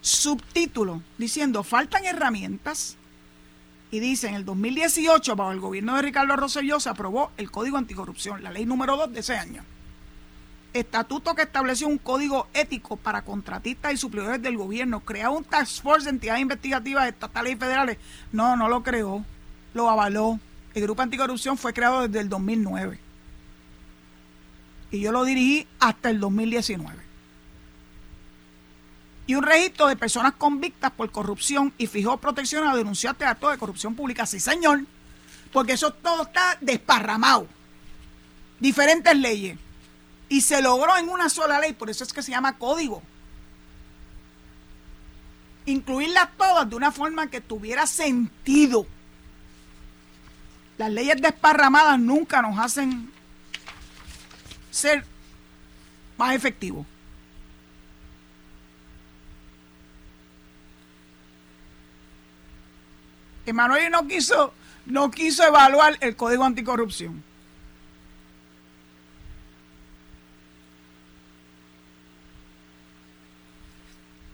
subtítulo 0.00 1.02
diciendo, 1.18 1.62
faltan 1.62 2.04
herramientas. 2.04 2.96
Y 3.90 4.00
dice, 4.00 4.28
en 4.28 4.34
el 4.34 4.44
2018, 4.44 5.36
bajo 5.36 5.52
el 5.52 5.60
gobierno 5.60 5.96
de 5.96 6.02
Ricardo 6.02 6.34
Rosselló, 6.34 6.80
se 6.80 6.88
aprobó 6.88 7.30
el 7.36 7.50
Código 7.50 7.76
Anticorrupción, 7.76 8.42
la 8.42 8.50
ley 8.50 8.64
número 8.64 8.96
2 8.96 9.12
de 9.12 9.20
ese 9.20 9.36
año. 9.36 9.64
Estatuto 10.72 11.34
que 11.34 11.42
estableció 11.42 11.88
un 11.88 11.98
código 11.98 12.48
ético 12.54 12.96
para 12.96 13.20
contratistas 13.22 13.92
y 13.92 13.98
suplidores 13.98 14.40
del 14.40 14.56
gobierno. 14.56 15.00
Creó 15.00 15.32
un 15.32 15.44
task 15.44 15.82
force 15.82 16.04
de 16.04 16.10
entidades 16.10 16.40
investigativas 16.40 17.06
estatales 17.06 17.52
y 17.52 17.56
federales. 17.56 17.98
No, 18.32 18.56
no 18.56 18.68
lo 18.68 18.82
creó 18.82 19.22
lo 19.74 19.88
avaló. 19.88 20.38
El 20.74 20.82
Grupo 20.82 21.02
Anticorrupción 21.02 21.58
fue 21.58 21.72
creado 21.72 22.06
desde 22.06 22.20
el 22.20 22.28
2009. 22.28 22.98
Y 24.90 25.00
yo 25.00 25.12
lo 25.12 25.24
dirigí 25.24 25.66
hasta 25.80 26.10
el 26.10 26.20
2019. 26.20 27.02
Y 29.26 29.34
un 29.34 29.44
registro 29.44 29.86
de 29.86 29.96
personas 29.96 30.34
convictas 30.34 30.90
por 30.90 31.10
corrupción 31.10 31.72
y 31.78 31.86
fijó 31.86 32.16
protección 32.16 32.66
a 32.66 32.76
denunciantes 32.76 33.28
de 33.28 33.48
de 33.48 33.58
corrupción 33.58 33.94
pública. 33.94 34.26
Sí, 34.26 34.40
señor. 34.40 34.80
Porque 35.52 35.72
eso 35.72 35.92
todo 35.92 36.24
está 36.24 36.58
desparramado. 36.60 37.46
Diferentes 38.58 39.16
leyes. 39.16 39.58
Y 40.28 40.40
se 40.40 40.60
logró 40.62 40.96
en 40.96 41.08
una 41.08 41.28
sola 41.28 41.60
ley, 41.60 41.72
por 41.72 41.90
eso 41.90 42.04
es 42.04 42.12
que 42.12 42.22
se 42.22 42.30
llama 42.30 42.58
código. 42.58 43.02
Incluirlas 45.66 46.28
todas 46.36 46.68
de 46.68 46.74
una 46.74 46.90
forma 46.90 47.28
que 47.28 47.40
tuviera 47.40 47.86
sentido. 47.86 48.86
Las 50.82 50.90
leyes 50.90 51.22
desparramadas 51.22 51.96
nunca 52.00 52.42
nos 52.42 52.58
hacen 52.58 53.08
ser 54.72 55.04
más 56.18 56.34
efectivos. 56.34 56.84
Emanuel 63.46 63.92
no 63.92 64.08
quiso, 64.08 64.54
no 64.86 65.08
quiso 65.12 65.46
evaluar 65.46 65.96
el 66.00 66.16
código 66.16 66.42
anticorrupción. 66.42 67.22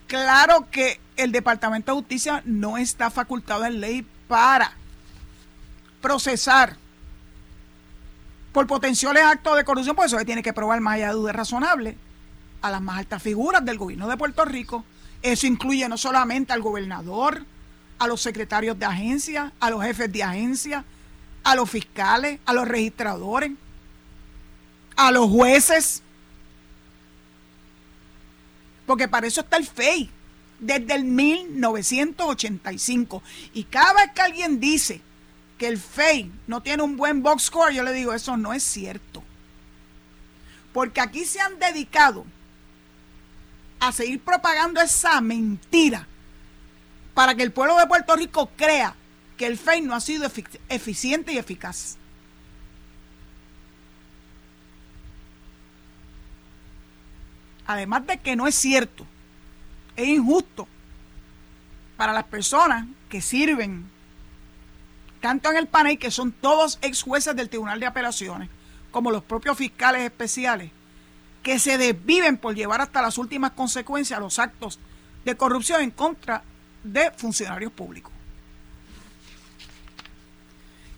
Claro 0.07 0.71
que 0.71 0.99
el 1.19 1.31
Departamento 1.31 1.93
de 1.93 1.99
Justicia 1.99 2.41
no 2.47 2.79
está 2.79 3.11
facultado 3.11 3.67
en 3.67 3.83
ley 3.83 4.07
para 4.29 4.78
procesar 6.01 6.77
por 8.53 8.67
potenciales 8.67 9.23
actos 9.23 9.57
de 9.57 9.65
corrupción, 9.65 9.95
por 9.95 10.07
eso 10.07 10.19
tiene 10.25 10.43
que 10.43 10.53
probar 10.53 10.81
más 10.81 10.95
allá 10.95 11.09
de 11.09 11.15
duda 11.15 11.33
razonable 11.33 11.97
a 12.63 12.71
las 12.71 12.81
más 12.81 12.99
altas 12.99 13.23
figuras 13.23 13.65
del 13.65 13.79
gobierno 13.79 14.09
de 14.09 14.17
Puerto 14.17 14.45
Rico. 14.45 14.85
Eso 15.23 15.47
incluye 15.47 15.89
no 15.89 15.97
solamente 15.97 16.53
al 16.53 16.63
gobernador, 16.63 17.45
a 17.99 18.07
los 18.07 18.21
secretarios 18.21 18.79
de 18.79 18.87
agencia, 18.87 19.53
a 19.61 19.71
los 19.71 19.83
jefes 19.83 20.13
de 20.13 20.23
agencia, 20.23 20.85
a 21.45 21.55
los 21.55 21.71
fiscales, 21.71 22.41
a 22.47 22.53
los 22.53 22.67
registradores, 22.67 23.53
a 24.97 25.11
los 25.11 25.31
jueces. 25.31 26.03
Porque 28.87 29.09
para 29.09 29.27
eso 29.27 29.41
está 29.41 29.57
el 29.57 29.67
FEI, 29.67 30.11
desde 30.59 30.95
el 30.95 31.05
1985. 31.05 33.23
Y 33.55 33.65
cada 33.65 33.95
vez 33.95 34.13
que 34.15 34.23
alguien 34.23 34.61
dice 34.61 35.01
que 35.59 35.67
el 35.67 35.77
FEI 35.77 36.33
no 36.47 36.63
tiene 36.63 36.83
un 36.83 36.97
buen 36.97 37.23
box 37.23 37.45
score, 37.45 37.75
yo 37.75 37.83
le 37.83 37.93
digo, 37.93 38.15
eso 38.15 38.37
no 38.37 38.53
es 38.53 38.63
cierto. 38.63 39.23
Porque 40.73 41.01
aquí 41.01 41.25
se 41.25 41.41
han 41.41 41.59
dedicado 41.59 42.25
a 43.81 43.93
seguir 43.93 44.21
propagando 44.21 44.81
esa 44.81 45.21
mentira 45.21 46.07
para 47.15 47.35
que 47.35 47.43
el 47.43 47.53
pueblo 47.53 47.77
de 47.77 47.87
Puerto 47.87 48.15
Rico 48.15 48.51
crea 48.57 48.95
que 49.37 49.47
el 49.47 49.59
FEI 49.59 49.83
no 49.83 49.95
ha 49.95 50.01
sido 50.01 50.31
eficiente 50.69 51.33
y 51.33 51.39
eficaz. 51.39 51.97
Además 57.67 58.07
de 58.07 58.19
que 58.19 58.35
no 58.35 58.47
es 58.47 58.55
cierto, 58.55 59.05
es 59.97 60.09
injusto 60.09 60.67
para 61.97 62.13
las 62.13 62.25
personas 62.25 62.87
que 63.09 63.21
sirven 63.21 63.91
tanto 65.21 65.51
en 65.51 65.57
el 65.57 65.67
panel, 65.67 65.99
que 65.99 66.11
son 66.11 66.33
todos 66.33 66.79
ex 66.83 67.03
jueces 67.03 67.35
del 67.37 67.49
Tribunal 67.49 67.81
de 67.81 67.87
Apelaciones, 67.87 68.49
como 68.91 69.11
los 69.11 69.23
propios 69.23 69.57
fiscales 69.57 70.03
especiales, 70.03 70.71
que 71.43 71.59
se 71.59 71.79
desviven 71.79 72.37
por 72.37 72.55
llevar 72.55 72.81
hasta 72.81 73.03
las 73.03 73.19
últimas 73.19 73.53
consecuencias 73.53 74.21
los 74.21 74.39
actos 74.39 74.79
de 75.25 75.37
corrupción 75.37 75.81
en 75.83 75.91
contra 75.91 76.43
de 76.83 77.11
funcionarios 77.13 77.73
públicos. 77.73 78.13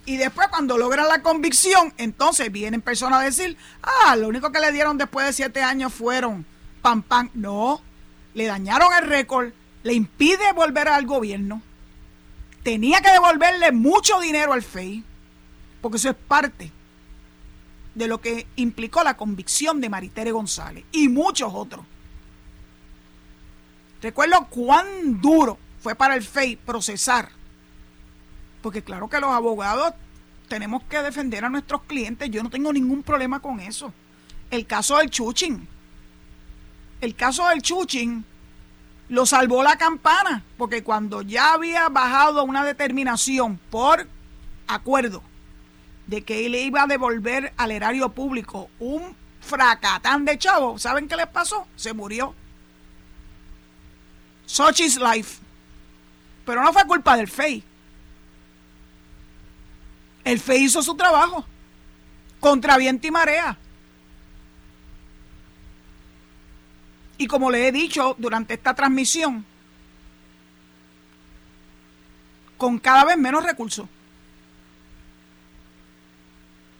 Y 0.07 0.17
después 0.17 0.49
cuando 0.49 0.77
logran 0.77 1.09
la 1.09 1.23
convicción, 1.23 1.93
entonces 1.97 2.51
vienen 2.51 2.81
personas 2.81 3.21
a 3.21 3.25
decir, 3.25 3.57
ah, 3.83 4.17
lo 4.17 4.29
único 4.29 4.51
que 4.51 4.61
le 4.61 4.73
dieron 4.73 4.99
después 4.99 5.27
de 5.27 5.33
siete 5.33 5.63
años 5.63 5.93
fueron 5.93 6.45
pam, 6.83 7.03
pam. 7.03 7.31
No, 7.35 7.81
le 8.35 8.47
dañaron 8.47 8.93
el 8.95 9.07
récord, 9.07 9.53
le 9.83 9.93
impide 9.93 10.53
volver 10.53 10.89
al 10.89 11.07
gobierno, 11.07 11.63
tenía 12.63 13.01
que 13.01 13.11
devolverle 13.11 13.73
mucho 13.73 14.21
dinero 14.21 14.53
al 14.53 14.63
FEI, 14.63 15.05
porque 15.81 15.97
eso 15.97 16.11
es 16.11 16.17
parte 16.17 16.71
de 17.95 18.07
lo 18.07 18.21
que 18.21 18.47
implicó 18.57 19.03
la 19.03 19.17
convicción 19.17 19.81
de 19.81 19.89
Maritere 19.89 20.33
González 20.33 20.85
y 20.93 21.09
muchos 21.09 21.51
otros. 21.53 21.85
Recuerdo 24.03 24.47
cuán 24.49 25.21
duro 25.21 25.59
fue 25.81 25.95
para 25.95 26.15
el 26.15 26.23
FEI 26.23 26.57
procesar. 26.57 27.31
Porque 28.63 28.83
claro 28.83 29.09
que 29.09 29.21
los 29.21 29.31
abogados 29.31 29.95
tenemos 30.49 30.83
que 30.85 31.03
defender 31.03 31.45
a 31.45 31.49
nuestros 31.49 31.83
clientes. 31.83 32.31
Yo 32.31 32.43
no 32.43 32.51
tengo 32.51 32.73
ningún 32.73 33.03
problema 33.03 33.41
con 33.41 33.61
eso. 33.61 33.93
El 34.51 34.67
caso 34.67 34.99
del 34.99 35.11
Chuching. 35.11 35.67
El 37.01 37.15
caso 37.15 37.49
del 37.49 37.63
Chuching 37.63 38.25
lo 39.11 39.27
salvó 39.27 39.63
la 39.63 39.77
campana. 39.77 40.43
Porque 40.57 40.83
cuando 40.83 41.21
ya 41.21 41.53
había 41.53 41.89
bajado 41.91 42.45
una 42.45 42.65
determinación 42.65 43.59
por 43.71 44.09
acuerdo 44.67 45.23
de 46.07 46.23
que 46.23 46.47
él 46.47 46.55
iba 46.55 46.83
a 46.83 46.87
devolver 46.87 47.53
al 47.57 47.71
erario 47.71 48.09
público 48.09 48.71
un 48.79 49.15
fracatán 49.41 50.25
de 50.25 50.39
chavo, 50.39 50.79
¿saben 50.79 51.09
qué 51.09 51.17
les 51.17 51.27
pasó? 51.27 51.67
Se 51.77 51.93
murió. 51.93 52.35
Sochi's 54.47 54.99
life. 54.99 55.41
Pero 56.47 56.63
no 56.63 56.73
fue 56.73 56.85
culpa 56.87 57.17
del 57.17 57.29
FEI. 57.29 57.63
El 60.25 60.41
FEI 60.41 60.65
hizo 60.65 60.83
su 60.83 60.95
trabajo. 60.97 61.45
Contra 62.39 62.77
viento 62.77 63.07
y 63.07 63.11
marea. 63.11 63.59
Y 67.21 67.27
como 67.27 67.51
le 67.51 67.69
he 67.69 67.71
dicho 67.71 68.17
durante 68.19 68.55
esta 68.55 68.73
transmisión, 68.73 69.45
con 72.57 72.79
cada 72.79 73.05
vez 73.05 73.19
menos 73.19 73.45
recursos. 73.45 73.87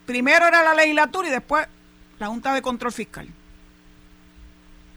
Primero 0.07 0.47
era 0.47 0.63
la 0.63 0.73
legislatura 0.73 1.29
y 1.29 1.31
después 1.31 1.67
la 2.19 2.29
Junta 2.29 2.55
de 2.55 2.63
Control 2.63 2.91
Fiscal. 2.91 3.29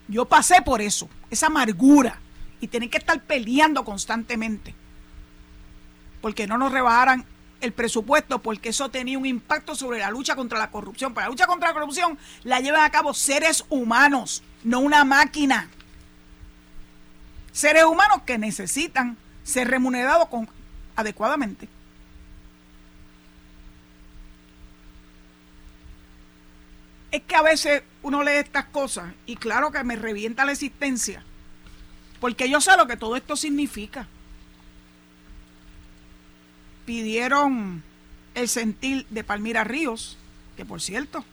Yo 0.07 0.23
pasé 0.23 0.61
por 0.61 0.81
eso, 0.81 1.09
esa 1.29 1.47
amargura 1.47 2.21
y 2.61 2.69
tienen 2.69 2.89
que 2.89 2.99
estar 2.99 3.21
peleando 3.21 3.83
constantemente 3.83 4.73
porque 6.21 6.47
no 6.47 6.57
nos 6.57 6.71
rebajaran 6.71 7.25
el 7.59 7.73
presupuesto 7.73 8.41
porque 8.41 8.69
eso 8.69 8.87
tenía 8.87 9.17
un 9.17 9.25
impacto 9.25 9.75
sobre 9.75 9.99
la 9.99 10.09
lucha 10.09 10.37
contra 10.37 10.57
la 10.57 10.71
corrupción. 10.71 11.13
Pero 11.13 11.25
la 11.25 11.31
lucha 11.31 11.47
contra 11.47 11.67
la 11.67 11.73
corrupción 11.73 12.17
la 12.43 12.61
llevan 12.61 12.85
a 12.85 12.91
cabo 12.91 13.13
seres 13.13 13.65
humanos, 13.67 14.41
no 14.63 14.79
una 14.79 15.03
máquina. 15.03 15.69
Seres 17.51 17.83
humanos 17.83 18.21
que 18.25 18.37
necesitan 18.37 19.17
ser 19.43 19.67
remunerados 19.67 20.27
con, 20.27 20.49
adecuadamente. 20.95 21.67
Es 27.11 27.21
que 27.21 27.35
a 27.35 27.43
veces 27.43 27.83
uno 28.01 28.23
lee 28.23 28.31
estas 28.31 28.65
cosas 28.65 29.13
y 29.25 29.35
claro 29.35 29.71
que 29.71 29.83
me 29.83 29.95
revienta 29.95 30.45
la 30.45 30.51
existencia 30.51 31.23
porque 32.23 32.49
yo 32.49 32.61
sé 32.61 32.77
lo 32.77 32.87
que 32.87 32.95
todo 32.95 33.17
esto 33.17 33.35
significa. 33.35 34.07
Pidieron 36.85 37.83
el 38.33 38.47
sentil 38.47 39.05
de 39.09 39.25
Palmira 39.25 39.65
Ríos, 39.65 40.17
que 40.55 40.63
por 40.63 40.81
cierto 40.81 41.25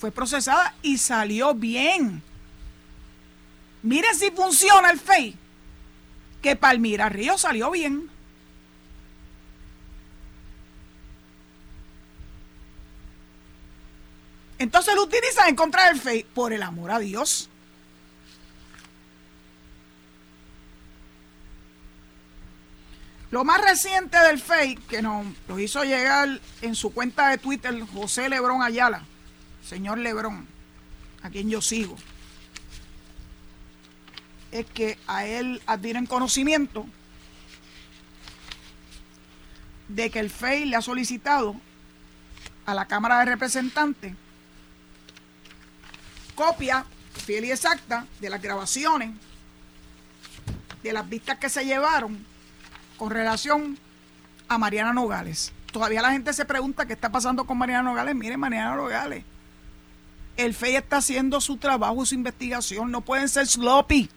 fue 0.00 0.10
procesada 0.10 0.74
y 0.82 0.98
salió 0.98 1.54
bien. 1.54 2.20
Mire 3.84 4.14
si 4.14 4.30
funciona 4.30 4.90
el 4.90 4.98
FEI, 4.98 5.36
que 6.40 6.56
Palmira 6.56 7.10
Ríos 7.10 7.42
salió 7.42 7.70
bien. 7.70 8.08
Entonces 14.58 14.94
lo 14.94 15.02
utilizan 15.02 15.50
en 15.50 15.54
contra 15.54 15.88
del 15.88 16.00
FEI, 16.00 16.24
por 16.24 16.54
el 16.54 16.62
amor 16.62 16.92
a 16.92 16.98
Dios. 16.98 17.50
Lo 23.30 23.44
más 23.44 23.60
reciente 23.60 24.16
del 24.16 24.40
fake 24.40 24.86
que 24.86 25.02
nos 25.02 25.26
lo 25.46 25.58
hizo 25.58 25.84
llegar 25.84 26.40
en 26.62 26.74
su 26.74 26.94
cuenta 26.94 27.28
de 27.28 27.36
Twitter 27.36 27.78
José 27.92 28.30
Lebrón 28.30 28.62
Ayala, 28.62 29.04
señor 29.62 29.98
Lebrón, 29.98 30.46
a 31.20 31.28
quien 31.28 31.50
yo 31.50 31.60
sigo, 31.60 31.96
es 34.54 34.66
que 34.66 34.96
a 35.08 35.26
él 35.26 35.60
advienen 35.66 36.06
conocimiento 36.06 36.86
de 39.88 40.10
que 40.10 40.20
el 40.20 40.30
FEI 40.30 40.66
le 40.66 40.76
ha 40.76 40.80
solicitado 40.80 41.56
a 42.64 42.72
la 42.72 42.86
Cámara 42.86 43.18
de 43.18 43.24
Representantes 43.24 44.14
copia 46.36 46.86
fiel 47.26 47.46
y 47.46 47.50
exacta 47.50 48.06
de 48.20 48.30
las 48.30 48.40
grabaciones, 48.40 49.10
de 50.84 50.92
las 50.92 51.08
vistas 51.08 51.36
que 51.38 51.48
se 51.48 51.64
llevaron 51.64 52.24
con 52.96 53.10
relación 53.10 53.76
a 54.46 54.56
Mariana 54.56 54.92
Nogales. 54.92 55.52
Todavía 55.72 56.00
la 56.00 56.12
gente 56.12 56.32
se 56.32 56.44
pregunta 56.44 56.86
qué 56.86 56.92
está 56.92 57.10
pasando 57.10 57.44
con 57.44 57.58
Mariana 57.58 57.90
Nogales. 57.90 58.14
Miren, 58.14 58.38
Mariana 58.38 58.76
Nogales 58.76 59.24
El 60.36 60.54
FEI 60.54 60.76
está 60.76 60.98
haciendo 60.98 61.40
su 61.40 61.56
trabajo, 61.56 62.06
su 62.06 62.14
investigación. 62.14 62.92
No 62.92 63.00
pueden 63.00 63.28
ser 63.28 63.48
sloppy. 63.48 64.08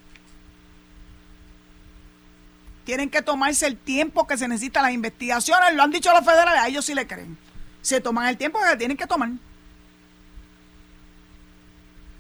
Tienen 2.88 3.10
que 3.10 3.22
tomarse 3.22 3.68
el 3.68 3.76
tiempo 3.76 4.26
que 4.26 4.38
se 4.38 4.48
necesita. 4.48 4.82
Las 4.82 4.94
investigaciones, 4.94 5.74
lo 5.74 5.84
han 5.84 5.92
dicho 5.92 6.10
los 6.14 6.24
federales, 6.24 6.62
a 6.62 6.70
ellos 6.70 6.86
sí 6.86 6.96
le 6.96 7.06
creen. 7.06 7.38
Se 7.82 8.00
toman 8.00 8.28
el 8.28 8.38
tiempo 8.38 8.60
que 8.62 8.78
tienen 8.78 8.96
que 8.96 9.06
tomar. 9.06 9.28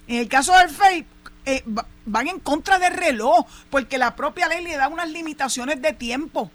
En 0.07 0.17
el 0.17 0.27
caso 0.27 0.53
del 0.57 0.69
FEI, 0.69 1.05
eh, 1.45 1.63
van 2.05 2.27
en 2.27 2.41
contra 2.41 2.79
del 2.79 2.93
reloj, 2.95 3.47
porque 3.69 3.97
la 3.97 4.17
propia 4.17 4.49
ley 4.49 4.61
le 4.61 4.75
da 4.75 4.89
unas 4.89 5.09
limitaciones 5.09 5.81
de 5.81 5.93
tiempo 5.93 6.51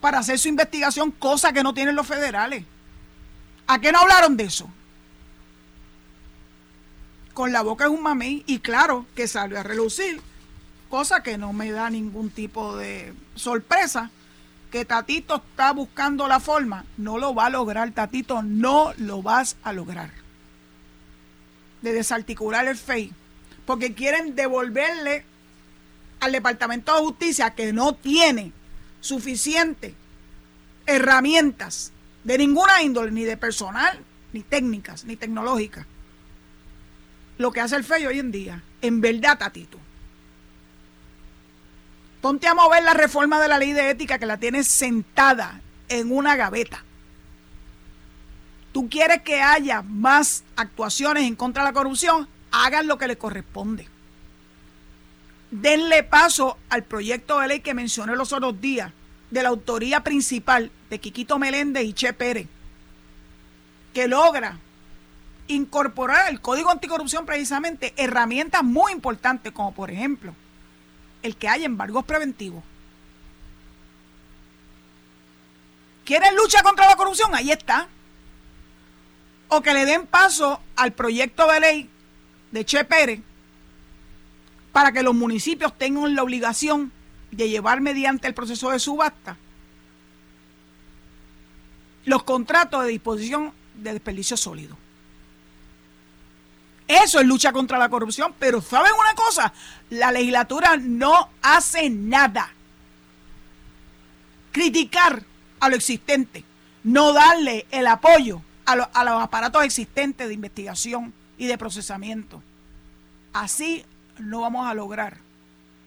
para 0.00 0.18
hacer 0.18 0.36
su 0.40 0.48
investigación, 0.48 1.12
cosa 1.12 1.52
que 1.52 1.62
no 1.62 1.72
tienen 1.74 1.94
los 1.94 2.08
federales. 2.08 2.64
¿A 3.68 3.80
qué 3.80 3.92
no 3.92 4.00
hablaron 4.00 4.36
de 4.36 4.44
eso? 4.46 4.68
Con 7.34 7.52
la 7.52 7.62
boca 7.62 7.84
es 7.84 7.90
un 7.90 8.02
mamey 8.02 8.42
y 8.48 8.58
claro 8.58 9.06
que 9.14 9.28
salió 9.28 9.60
a 9.60 9.62
relucir 9.62 10.20
cosa 10.92 11.22
que 11.22 11.38
no 11.38 11.54
me 11.54 11.72
da 11.72 11.88
ningún 11.88 12.28
tipo 12.28 12.76
de 12.76 13.14
sorpresa, 13.34 14.10
que 14.70 14.84
Tatito 14.84 15.36
está 15.36 15.72
buscando 15.72 16.28
la 16.28 16.38
forma, 16.38 16.84
no 16.98 17.16
lo 17.16 17.34
va 17.34 17.46
a 17.46 17.50
lograr, 17.50 17.92
Tatito, 17.92 18.42
no 18.42 18.92
lo 18.98 19.22
vas 19.22 19.56
a 19.62 19.72
lograr. 19.72 20.10
De 21.80 21.94
desarticular 21.94 22.68
el 22.68 22.76
FEI, 22.76 23.10
porque 23.64 23.94
quieren 23.94 24.34
devolverle 24.36 25.24
al 26.20 26.32
Departamento 26.32 26.94
de 26.94 27.00
Justicia 27.00 27.54
que 27.54 27.72
no 27.72 27.94
tiene 27.94 28.52
suficiente 29.00 29.94
herramientas 30.84 31.90
de 32.22 32.36
ninguna 32.36 32.82
índole, 32.82 33.12
ni 33.12 33.24
de 33.24 33.38
personal, 33.38 33.98
ni 34.34 34.42
técnicas, 34.42 35.06
ni 35.06 35.16
tecnológicas. 35.16 35.86
Lo 37.38 37.50
que 37.50 37.62
hace 37.62 37.76
el 37.76 37.84
FEI 37.84 38.04
hoy 38.04 38.18
en 38.18 38.30
día, 38.30 38.62
en 38.82 39.00
verdad, 39.00 39.38
Tatito, 39.38 39.78
Ponte 42.22 42.46
a 42.46 42.54
mover 42.54 42.84
la 42.84 42.94
reforma 42.94 43.40
de 43.40 43.48
la 43.48 43.58
ley 43.58 43.72
de 43.72 43.90
ética 43.90 44.16
que 44.16 44.26
la 44.26 44.36
tienes 44.36 44.68
sentada 44.68 45.60
en 45.88 46.12
una 46.12 46.36
gaveta. 46.36 46.84
Tú 48.72 48.88
quieres 48.88 49.22
que 49.22 49.42
haya 49.42 49.82
más 49.82 50.44
actuaciones 50.54 51.24
en 51.24 51.34
contra 51.34 51.64
de 51.64 51.70
la 51.70 51.74
corrupción, 51.74 52.28
hagan 52.52 52.86
lo 52.86 52.96
que 52.96 53.08
le 53.08 53.18
corresponde. 53.18 53.88
Denle 55.50 56.04
paso 56.04 56.58
al 56.70 56.84
proyecto 56.84 57.40
de 57.40 57.48
ley 57.48 57.60
que 57.60 57.74
mencioné 57.74 58.14
los 58.14 58.32
otros 58.32 58.58
días, 58.60 58.92
de 59.32 59.42
la 59.42 59.48
autoría 59.48 60.04
principal 60.04 60.70
de 60.90 61.00
Quiquito 61.00 61.40
Meléndez 61.40 61.84
y 61.84 61.92
Che 61.92 62.12
Pérez, 62.12 62.46
que 63.92 64.06
logra 64.06 64.58
incorporar 65.48 66.26
al 66.26 66.40
Código 66.40 66.70
Anticorrupción 66.70 67.26
precisamente 67.26 67.94
herramientas 67.96 68.62
muy 68.62 68.92
importantes, 68.92 69.52
como 69.52 69.74
por 69.74 69.90
ejemplo 69.90 70.36
el 71.22 71.36
que 71.36 71.48
haya 71.48 71.66
embargos 71.66 72.04
preventivos. 72.04 72.62
¿Quieren 76.04 76.34
lucha 76.34 76.62
contra 76.62 76.86
la 76.88 76.96
corrupción? 76.96 77.34
Ahí 77.34 77.50
está. 77.50 77.88
O 79.48 79.60
que 79.60 79.74
le 79.74 79.84
den 79.84 80.06
paso 80.06 80.60
al 80.76 80.92
proyecto 80.92 81.46
de 81.46 81.60
ley 81.60 81.90
de 82.50 82.64
Che 82.64 82.84
Pérez 82.84 83.20
para 84.72 84.92
que 84.92 85.02
los 85.02 85.14
municipios 85.14 85.76
tengan 85.76 86.14
la 86.14 86.22
obligación 86.22 86.92
de 87.30 87.48
llevar 87.48 87.80
mediante 87.80 88.26
el 88.26 88.34
proceso 88.34 88.70
de 88.70 88.78
subasta 88.78 89.36
los 92.04 92.24
contratos 92.24 92.82
de 92.84 92.90
disposición 92.90 93.52
de 93.74 93.92
desperdicio 93.92 94.36
sólido. 94.36 94.76
Eso 96.92 97.20
es 97.20 97.26
lucha 97.26 97.52
contra 97.52 97.78
la 97.78 97.88
corrupción, 97.88 98.34
pero 98.38 98.60
¿saben 98.60 98.92
una 99.00 99.14
cosa? 99.14 99.54
La 99.88 100.12
legislatura 100.12 100.76
no 100.76 101.30
hace 101.40 101.88
nada. 101.88 102.50
Criticar 104.52 105.22
a 105.60 105.70
lo 105.70 105.76
existente, 105.76 106.44
no 106.84 107.14
darle 107.14 107.64
el 107.70 107.86
apoyo 107.86 108.42
a, 108.66 108.76
los 108.76 108.88
aparatos 108.94 109.64
existentes 109.64 110.28
de 110.28 110.34
investigación 110.34 111.14
y 111.38 111.46
de 111.46 111.56
procesamiento. 111.56 112.42
Así 113.32 113.86
no 114.18 114.42
vamos 114.42 114.68
a 114.68 114.74
lograr 114.74 115.16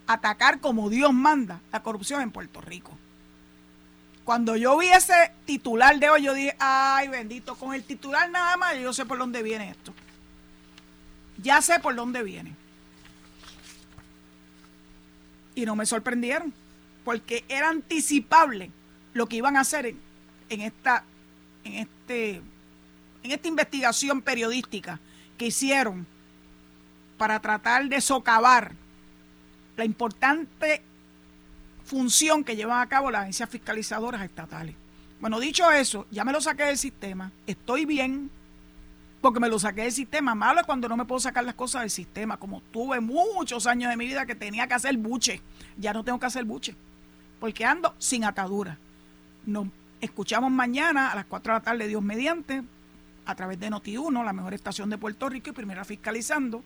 atacar 0.08 0.60
como 0.60 0.90
Dios 0.90 1.14
manda 1.14 1.60
la 1.72 1.84
corrupción 1.84 2.22
en 2.22 2.32
Puerto 2.32 2.62
Rico. 2.62 2.98
Cuando 4.24 4.56
yo 4.56 4.76
vi 4.80 4.88
ese 4.88 5.32
titular 5.46 6.00
de 6.00 6.10
hoy, 6.10 6.24
yo 6.24 6.34
dije, 6.34 6.56
ay 6.58 7.10
bendito, 7.10 7.54
con 7.54 7.76
el 7.76 7.84
titular 7.84 8.28
nada 8.32 8.58
más, 8.58 8.76
yo 8.80 8.92
sé 8.92 9.06
por 9.06 9.20
dónde 9.20 9.44
viene 9.44 9.70
esto 9.70 9.94
ya 11.46 11.62
sé 11.62 11.80
por 11.80 11.96
dónde 11.96 12.24
viene. 12.24 12.54
Y 15.54 15.66
no 15.66 15.76
me 15.76 15.86
sorprendieron, 15.86 16.52
porque 17.06 17.46
era 17.48 17.70
anticipable 17.70 18.72
lo 19.14 19.28
que 19.28 19.38
iban 19.38 19.56
a 19.56 19.62
hacer 19.62 19.96
en, 20.50 20.62
esta, 20.62 21.04
en, 21.64 21.74
este, 21.76 22.42
en 23.24 23.32
esta 23.32 23.48
investigación 23.48 24.24
periodística 24.24 25.00
que 25.38 25.46
hicieron 25.46 26.08
para 27.18 27.40
tratar 27.40 27.88
de 27.88 28.02
socavar 28.02 28.74
la 29.78 29.86
importante 29.86 30.82
función 31.86 32.44
que 32.44 32.56
llevan 32.56 32.82
a 32.82 32.90
cabo 32.90 33.12
las 33.12 33.22
agencias 33.22 33.50
fiscalizadoras 33.50 34.24
estatales. 34.24 34.76
Bueno, 35.22 35.40
dicho 35.40 35.72
eso, 35.72 36.08
ya 36.10 36.26
me 36.26 36.34
lo 36.34 36.42
saqué 36.42 36.64
del 36.64 36.78
sistema, 36.78 37.32
estoy 37.46 37.86
bien, 37.86 38.32
porque 39.26 39.40
me 39.40 39.50
lo 39.50 39.58
saqué 39.58 39.82
del 39.82 39.92
sistema. 39.92 40.36
Malo 40.36 40.60
es 40.60 40.68
cuando 40.68 40.88
no 40.88 40.96
me 40.96 41.04
puedo 41.04 41.20
sacar 41.20 41.44
las 41.44 41.56
cosas 41.56 41.82
del 41.82 41.90
sistema, 41.90 42.38
como 42.38 42.62
tuve 42.62 43.00
muchos 43.00 43.66
años 43.66 43.90
de 43.90 43.98
mi 43.98 44.06
vida 44.06 44.28
que 44.28 44.36
tenía 44.36 44.68
que 44.68 44.76
hacer 44.76 44.96
buche. 44.98 45.42
Ya 45.78 45.94
no 45.94 46.04
tengo 46.04 46.20
que 46.20 46.28
hacer 46.28 46.46
buche, 46.46 46.76
porque 47.40 47.66
ando 47.66 47.96
sin 47.98 48.24
atadura. 48.24 48.78
Nos 49.48 49.66
escuchamos 50.00 50.52
mañana 50.52 51.12
a 51.12 51.16
las 51.16 51.26
4 51.26 51.54
de 51.54 51.60
la 51.60 51.64
tarde, 51.64 51.88
Dios 51.88 52.04
mediante, 52.04 52.62
a 53.26 53.34
través 53.34 53.60
de 53.60 53.72
Noti1, 53.72 54.24
la 54.24 54.32
mejor 54.32 54.54
estación 54.54 54.92
de 54.92 55.00
Puerto 55.00 55.28
Rico 55.28 55.50
y 55.50 55.54
primera 55.54 55.84
fiscalizando. 55.84 56.62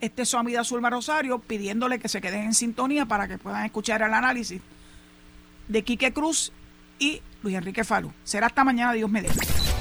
Este 0.00 0.22
es 0.22 0.28
su 0.28 0.38
amiga 0.38 0.64
Zulma 0.64 0.90
Rosario 0.90 1.38
pidiéndole 1.38 2.00
que 2.00 2.08
se 2.08 2.20
queden 2.20 2.46
en 2.46 2.54
sintonía 2.54 3.06
para 3.06 3.28
que 3.28 3.38
puedan 3.38 3.64
escuchar 3.64 4.02
el 4.02 4.12
análisis 4.12 4.60
de 5.68 5.84
Quique 5.84 6.12
Cruz 6.12 6.50
y 6.98 7.22
Luis 7.44 7.54
Enrique 7.54 7.84
Falú. 7.84 8.12
Será 8.24 8.48
hasta 8.48 8.64
mañana, 8.64 8.92
Dios 8.92 9.08
mediante. 9.08 9.69